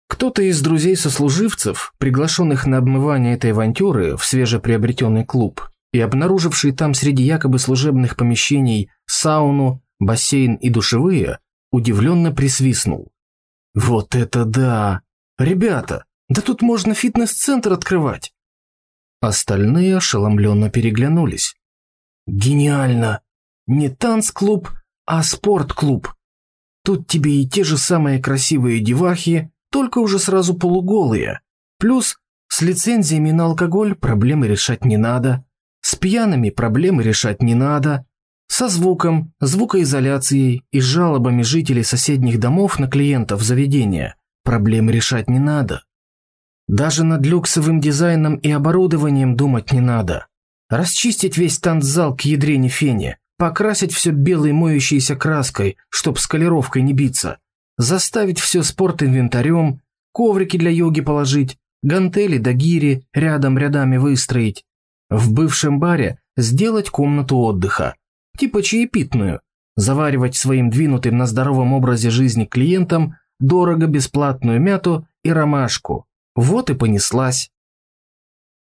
Кто-то 0.06 0.42
из 0.42 0.62
друзей-сослуживцев, 0.62 1.92
приглашенных 1.98 2.68
на 2.68 2.78
обмывание 2.78 3.34
этой 3.34 3.50
авантюры 3.50 4.16
в 4.16 4.24
свежеприобретенный 4.24 5.24
клуб 5.24 5.70
и 5.92 5.98
обнаруживший 5.98 6.70
там 6.70 6.94
среди 6.94 7.24
якобы 7.24 7.58
служебных 7.58 8.14
помещений 8.14 8.90
сауну, 9.06 9.82
бассейн 10.00 10.56
и 10.56 10.68
душевые, 10.70 11.38
удивленно 11.70 12.32
присвистнул. 12.32 13.12
«Вот 13.74 14.16
это 14.16 14.44
да! 14.44 15.02
Ребята, 15.38 16.06
да 16.28 16.42
тут 16.42 16.62
можно 16.62 16.94
фитнес-центр 16.94 17.72
открывать!» 17.72 18.34
Остальные 19.20 19.98
ошеломленно 19.98 20.70
переглянулись. 20.70 21.54
«Гениально! 22.26 23.22
Не 23.66 23.88
танц-клуб, 23.88 24.70
а 25.06 25.22
спорт-клуб. 25.22 26.12
Тут 26.84 27.06
тебе 27.06 27.42
и 27.42 27.48
те 27.48 27.62
же 27.62 27.78
самые 27.78 28.20
красивые 28.20 28.80
девахи, 28.80 29.52
только 29.70 29.98
уже 29.98 30.18
сразу 30.18 30.54
полуголые. 30.54 31.40
Плюс 31.78 32.18
с 32.48 32.62
лицензиями 32.62 33.30
на 33.30 33.44
алкоголь 33.44 33.94
проблемы 33.94 34.48
решать 34.48 34.84
не 34.84 34.96
надо. 34.96 35.44
С 35.82 35.94
пьяными 35.94 36.50
проблемы 36.50 37.02
решать 37.02 37.42
не 37.42 37.54
надо. 37.54 38.06
Со 38.52 38.66
звуком, 38.66 39.32
звукоизоляцией 39.38 40.64
и 40.72 40.80
жалобами 40.80 41.42
жителей 41.42 41.84
соседних 41.84 42.40
домов 42.40 42.80
на 42.80 42.88
клиентов 42.88 43.42
заведения 43.42 44.16
проблемы 44.42 44.90
решать 44.90 45.30
не 45.30 45.38
надо. 45.38 45.84
Даже 46.66 47.04
над 47.04 47.24
люксовым 47.24 47.80
дизайном 47.80 48.34
и 48.34 48.50
оборудованием 48.50 49.36
думать 49.36 49.70
не 49.70 49.80
надо. 49.80 50.26
Расчистить 50.68 51.38
весь 51.38 51.60
танцзал 51.60 52.16
к 52.16 52.22
ядрене 52.22 52.68
фене, 52.68 53.18
покрасить 53.38 53.92
все 53.92 54.10
белой 54.10 54.50
моющейся 54.50 55.14
краской, 55.14 55.76
чтоб 55.88 56.18
с 56.18 56.26
колеровкой 56.26 56.82
не 56.82 56.92
биться, 56.92 57.38
заставить 57.78 58.40
все 58.40 58.64
спортинвентарем, 58.64 59.80
коврики 60.12 60.56
для 60.56 60.72
йоги 60.72 61.02
положить, 61.02 61.56
гантели 61.84 62.38
да 62.38 62.52
гири 62.52 63.04
рядом 63.14 63.56
рядами 63.56 63.96
выстроить. 63.96 64.64
В 65.08 65.32
бывшем 65.32 65.78
баре 65.78 66.18
сделать 66.36 66.90
комнату 66.90 67.38
отдыха, 67.38 67.94
типа 68.40 68.62
чаепитную, 68.62 69.40
заваривать 69.76 70.34
своим 70.34 70.70
двинутым 70.70 71.18
на 71.18 71.26
здоровом 71.26 71.74
образе 71.74 72.10
жизни 72.10 72.46
клиентам 72.46 73.16
дорого 73.38 73.86
бесплатную 73.86 74.60
мяту 74.60 75.06
и 75.22 75.30
ромашку– 75.30 76.06
вот 76.34 76.70
и 76.70 76.74
понеслась. 76.74 77.50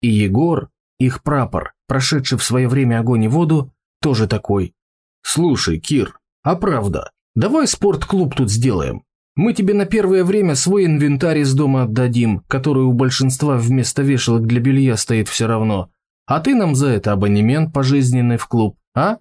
И 0.01 0.09
Егор, 0.09 0.71
их 0.99 1.23
прапор, 1.23 1.75
прошедший 1.89 2.39
в 2.39 2.45
свое 2.45 2.69
время 2.69 3.01
огонь 3.01 3.25
и 3.25 3.29
воду, 3.29 3.73
тоже 4.01 4.29
такой. 4.29 4.75
«Слушай, 5.23 5.81
Кир, 5.81 6.19
а 6.45 6.55
правда, 6.55 7.11
давай 7.35 7.67
спортклуб 7.67 8.37
тут 8.37 8.51
сделаем. 8.51 9.03
Мы 9.35 9.53
тебе 9.53 9.75
на 9.75 9.85
первое 9.85 10.23
время 10.23 10.55
свой 10.55 10.87
инвентарь 10.87 11.39
из 11.39 11.53
дома 11.55 11.83
отдадим, 11.83 12.45
который 12.47 12.85
у 12.85 12.93
большинства 12.93 13.57
вместо 13.57 14.03
вешалок 14.03 14.47
для 14.47 14.61
белья 14.61 14.97
стоит 14.97 15.29
все 15.29 15.47
равно. 15.47 15.91
А 16.27 16.41
ты 16.41 16.55
нам 16.55 16.75
за 16.75 16.89
это 16.89 17.13
абонемент 17.13 17.73
пожизненный 17.73 18.37
в 18.37 18.47
клуб, 18.47 18.77
а? 18.95 19.19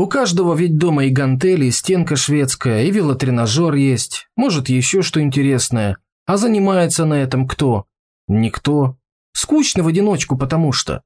У 0.00 0.06
каждого 0.06 0.54
ведь 0.54 0.78
дома 0.78 1.04
и 1.04 1.10
гантели, 1.10 1.66
и 1.66 1.70
стенка 1.70 2.16
шведская, 2.16 2.84
и 2.84 2.90
велотренажер 2.90 3.74
есть. 3.74 4.28
Может, 4.34 4.70
еще 4.70 5.02
что 5.02 5.20
интересное. 5.20 5.98
А 6.24 6.38
занимается 6.38 7.04
на 7.04 7.12
этом 7.12 7.46
кто? 7.46 7.84
Никто. 8.26 8.96
Скучно 9.34 9.82
в 9.82 9.88
одиночку, 9.88 10.38
потому 10.38 10.72
что. 10.72 11.02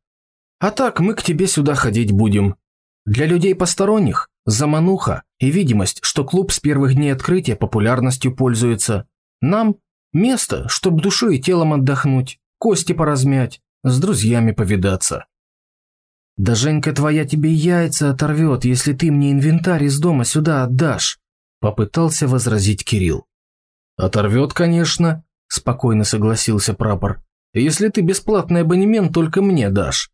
А 0.61 0.71
так 0.71 1.01
мы 1.01 1.15
к 1.15 1.25
тебе 1.25 1.49
сюда 1.49 1.75
ходить 1.75 2.13
будем. 2.13 2.55
Для 3.05 3.27
людей 3.27 3.57
посторонних– 3.57 4.31
замануха 4.47 5.25
и 5.41 5.51
видимость, 5.51 5.99
что 6.03 6.25
клуб 6.25 6.53
с 6.53 6.61
первых 6.61 6.95
дней 6.95 7.13
открытия 7.13 7.57
популярностью 7.57 8.33
пользуется. 8.33 9.09
Нам– 9.41 9.75
место, 10.13 10.69
чтоб 10.69 11.03
душой 11.03 11.39
и 11.39 11.43
телом 11.43 11.73
отдохнуть, 11.73 12.39
кости 12.59 12.93
поразмять, 12.93 13.61
с 13.83 13.99
друзьями 13.99 14.53
повидаться. 14.53 15.27
Да 16.37 16.55
Женька 16.55 16.93
твоя 16.93 17.25
тебе 17.25 17.53
яйца 17.53 18.11
оторвет, 18.11 18.65
если 18.65 18.93
ты 18.93 19.13
мне 19.13 19.31
инвентарь 19.31 19.85
из 19.85 20.01
дома 20.01 20.25
сюда 20.25 20.65
отдашь, 20.65 21.19
попытался 21.61 22.27
возразить 22.27 22.85
Кирилл. 22.85 23.27
«Оторвет, 23.97 24.53
конечно»,– 24.53 25.25
спокойно 25.49 26.03
согласился 26.05 26.75
прапор. 26.75 27.23
«Если 27.53 27.89
ты 27.89 28.01
бесплатный 28.01 28.63
абонемент 28.63 29.15
только 29.15 29.41
мне 29.41 29.71
дашь. 29.71 30.11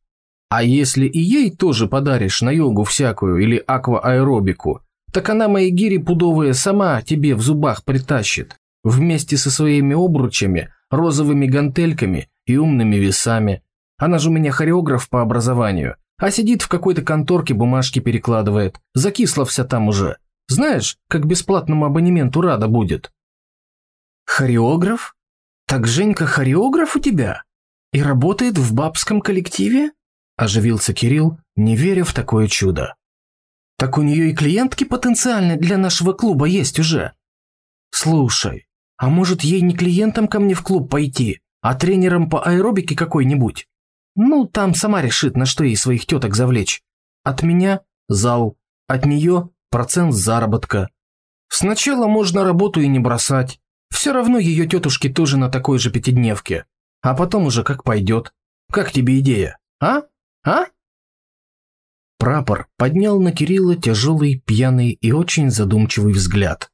А 0.50 0.62
если 0.62 1.06
и 1.06 1.18
ей 1.18 1.50
тоже 1.50 1.86
подаришь 1.86 2.42
на 2.42 2.50
йогу 2.50 2.84
всякую 2.84 3.38
или 3.38 3.56
аквааэробику, 3.56 4.82
так 5.12 5.28
она 5.30 5.48
мои 5.48 5.70
гири 5.70 5.98
пудовые 5.98 6.54
сама 6.54 7.00
тебе 7.02 7.34
в 7.34 7.40
зубах 7.40 7.84
притащит, 7.84 8.56
вместе 8.84 9.36
со 9.36 9.50
своими 9.50 9.94
обручами, 9.94 10.72
розовыми 10.90 11.46
гантельками 11.46 12.28
и 12.46 12.56
умными 12.56 12.96
весами. 12.96 13.62
Она 13.96 14.18
же 14.18 14.28
у 14.28 14.32
меня 14.32 14.50
хореограф 14.50 15.08
по 15.08 15.22
образованию, 15.22 15.96
а 16.20 16.30
сидит 16.30 16.62
в 16.62 16.68
какой-то 16.68 17.02
конторке 17.02 17.54
бумажки 17.54 17.98
перекладывает, 17.98 18.78
закисла 18.94 19.44
вся 19.44 19.64
там 19.64 19.88
уже. 19.88 20.18
Знаешь, 20.48 20.98
как 21.08 21.26
бесплатному 21.26 21.86
абонементу 21.86 22.42
рада 22.42 22.68
будет». 22.68 23.10
«Хореограф? 24.26 25.16
Так 25.66 25.86
Женька 25.86 26.26
хореограф 26.26 26.94
у 26.94 27.00
тебя? 27.00 27.42
И 27.92 28.02
работает 28.02 28.58
в 28.58 28.74
бабском 28.74 29.20
коллективе?» 29.20 29.92
Оживился 30.36 30.92
Кирилл, 30.92 31.38
не 31.56 31.74
веря 31.74 32.04
в 32.04 32.14
такое 32.14 32.46
чудо. 32.46 32.94
«Так 33.78 33.98
у 33.98 34.02
нее 34.02 34.30
и 34.30 34.34
клиентки 34.34 34.84
потенциальные 34.84 35.56
для 35.56 35.78
нашего 35.78 36.12
клуба 36.12 36.46
есть 36.46 36.78
уже. 36.78 37.12
Слушай, 37.90 38.66
а 38.98 39.08
может 39.08 39.42
ей 39.42 39.62
не 39.62 39.74
клиентам 39.74 40.28
ко 40.28 40.38
мне 40.38 40.54
в 40.54 40.62
клуб 40.62 40.90
пойти, 40.90 41.40
а 41.62 41.74
тренером 41.74 42.28
по 42.28 42.44
аэробике 42.44 42.94
какой-нибудь? 42.94 43.66
Ну, 44.16 44.46
там 44.46 44.74
сама 44.74 45.02
решит, 45.02 45.36
на 45.36 45.46
что 45.46 45.64
ей 45.64 45.76
своих 45.76 46.06
теток 46.06 46.34
завлечь. 46.34 46.82
От 47.22 47.42
меня– 47.42 47.80
зал, 48.08 48.56
от 48.86 49.06
нее– 49.06 49.50
процент 49.70 50.14
заработка. 50.14 50.90
Сначала 51.48 52.06
можно 52.06 52.44
работу 52.44 52.80
и 52.80 52.88
не 52.88 52.98
бросать, 52.98 53.60
все 53.90 54.12
равно 54.12 54.38
ее 54.38 54.66
тетушки 54.66 55.08
тоже 55.08 55.36
на 55.36 55.48
такой 55.48 55.78
же 55.78 55.90
пятидневке. 55.90 56.64
А 57.02 57.14
потом 57.14 57.46
уже 57.46 57.64
как 57.64 57.84
пойдет. 57.84 58.32
Как 58.70 58.92
тебе 58.92 59.18
идея? 59.20 59.58
А? 59.80 60.02
А? 60.44 60.66
Прапор 62.18 62.68
поднял 62.76 63.20
на 63.20 63.32
Кирилла 63.32 63.76
тяжелый, 63.76 64.42
пьяный 64.44 64.90
и 64.90 65.10
очень 65.10 65.50
задумчивый 65.50 66.12
взгляд. 66.12 66.70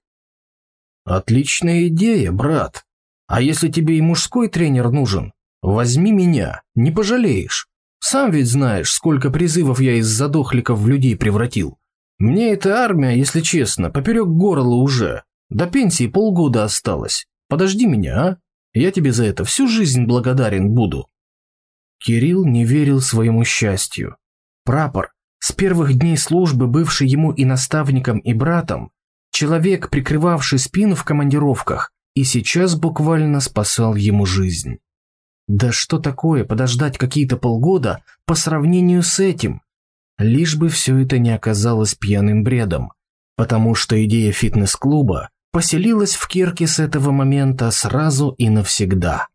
«Отличная 1.04 1.86
идея, 1.86 2.32
брат. 2.32 2.84
А 3.28 3.40
если 3.40 3.68
тебе 3.68 3.98
и 3.98 4.00
мужской 4.00 4.48
тренер 4.48 4.90
нужен, 4.90 5.32
возьми 5.72 6.12
меня, 6.12 6.62
не 6.74 6.90
пожалеешь. 6.90 7.68
Сам 7.98 8.30
ведь 8.30 8.48
знаешь, 8.48 8.92
сколько 8.92 9.30
призывов 9.30 9.80
я 9.80 9.94
из 9.94 10.06
задохликов 10.06 10.78
в 10.78 10.88
людей 10.88 11.16
превратил. 11.16 11.78
Мне 12.18 12.52
эта 12.52 12.82
армия, 12.82 13.16
если 13.16 13.40
честно, 13.40 13.90
поперек 13.90 14.26
горла 14.26 14.76
уже. 14.76 15.24
До 15.50 15.66
пенсии 15.66 16.06
полгода 16.06 16.64
осталось. 16.64 17.26
Подожди 17.48 17.86
меня, 17.86 18.22
а? 18.22 18.36
Я 18.72 18.90
тебе 18.90 19.12
за 19.12 19.24
это 19.24 19.44
всю 19.44 19.68
жизнь 19.68 20.04
благодарен 20.04 20.70
буду». 20.70 21.08
Кирилл 21.98 22.44
не 22.44 22.64
верил 22.64 23.00
своему 23.00 23.42
счастью. 23.44 24.16
Прапор, 24.64 25.12
с 25.38 25.52
первых 25.52 25.94
дней 25.94 26.16
службы 26.16 26.66
бывший 26.66 27.08
ему 27.08 27.32
и 27.32 27.44
наставником, 27.44 28.18
и 28.18 28.34
братом, 28.34 28.90
человек, 29.30 29.90
прикрывавший 29.90 30.58
спину 30.58 30.94
в 30.94 31.04
командировках, 31.04 31.90
и 32.14 32.24
сейчас 32.24 32.74
буквально 32.74 33.40
спасал 33.40 33.94
ему 33.94 34.26
жизнь. 34.26 34.78
Да 35.48 35.70
что 35.70 35.98
такое 35.98 36.44
подождать 36.44 36.98
какие-то 36.98 37.36
полгода 37.36 38.02
по 38.24 38.34
сравнению 38.34 39.02
с 39.02 39.20
этим? 39.20 39.62
Лишь 40.18 40.56
бы 40.56 40.68
все 40.68 40.98
это 40.98 41.18
не 41.18 41.30
оказалось 41.30 41.94
пьяным 41.94 42.42
бредом, 42.42 42.92
потому 43.36 43.74
что 43.74 44.02
идея 44.04 44.32
фитнес-клуба 44.32 45.30
поселилась 45.52 46.14
в 46.14 46.26
Кирке 46.26 46.66
с 46.66 46.78
этого 46.78 47.12
момента 47.12 47.70
сразу 47.70 48.30
и 48.30 48.48
навсегда. 48.48 49.28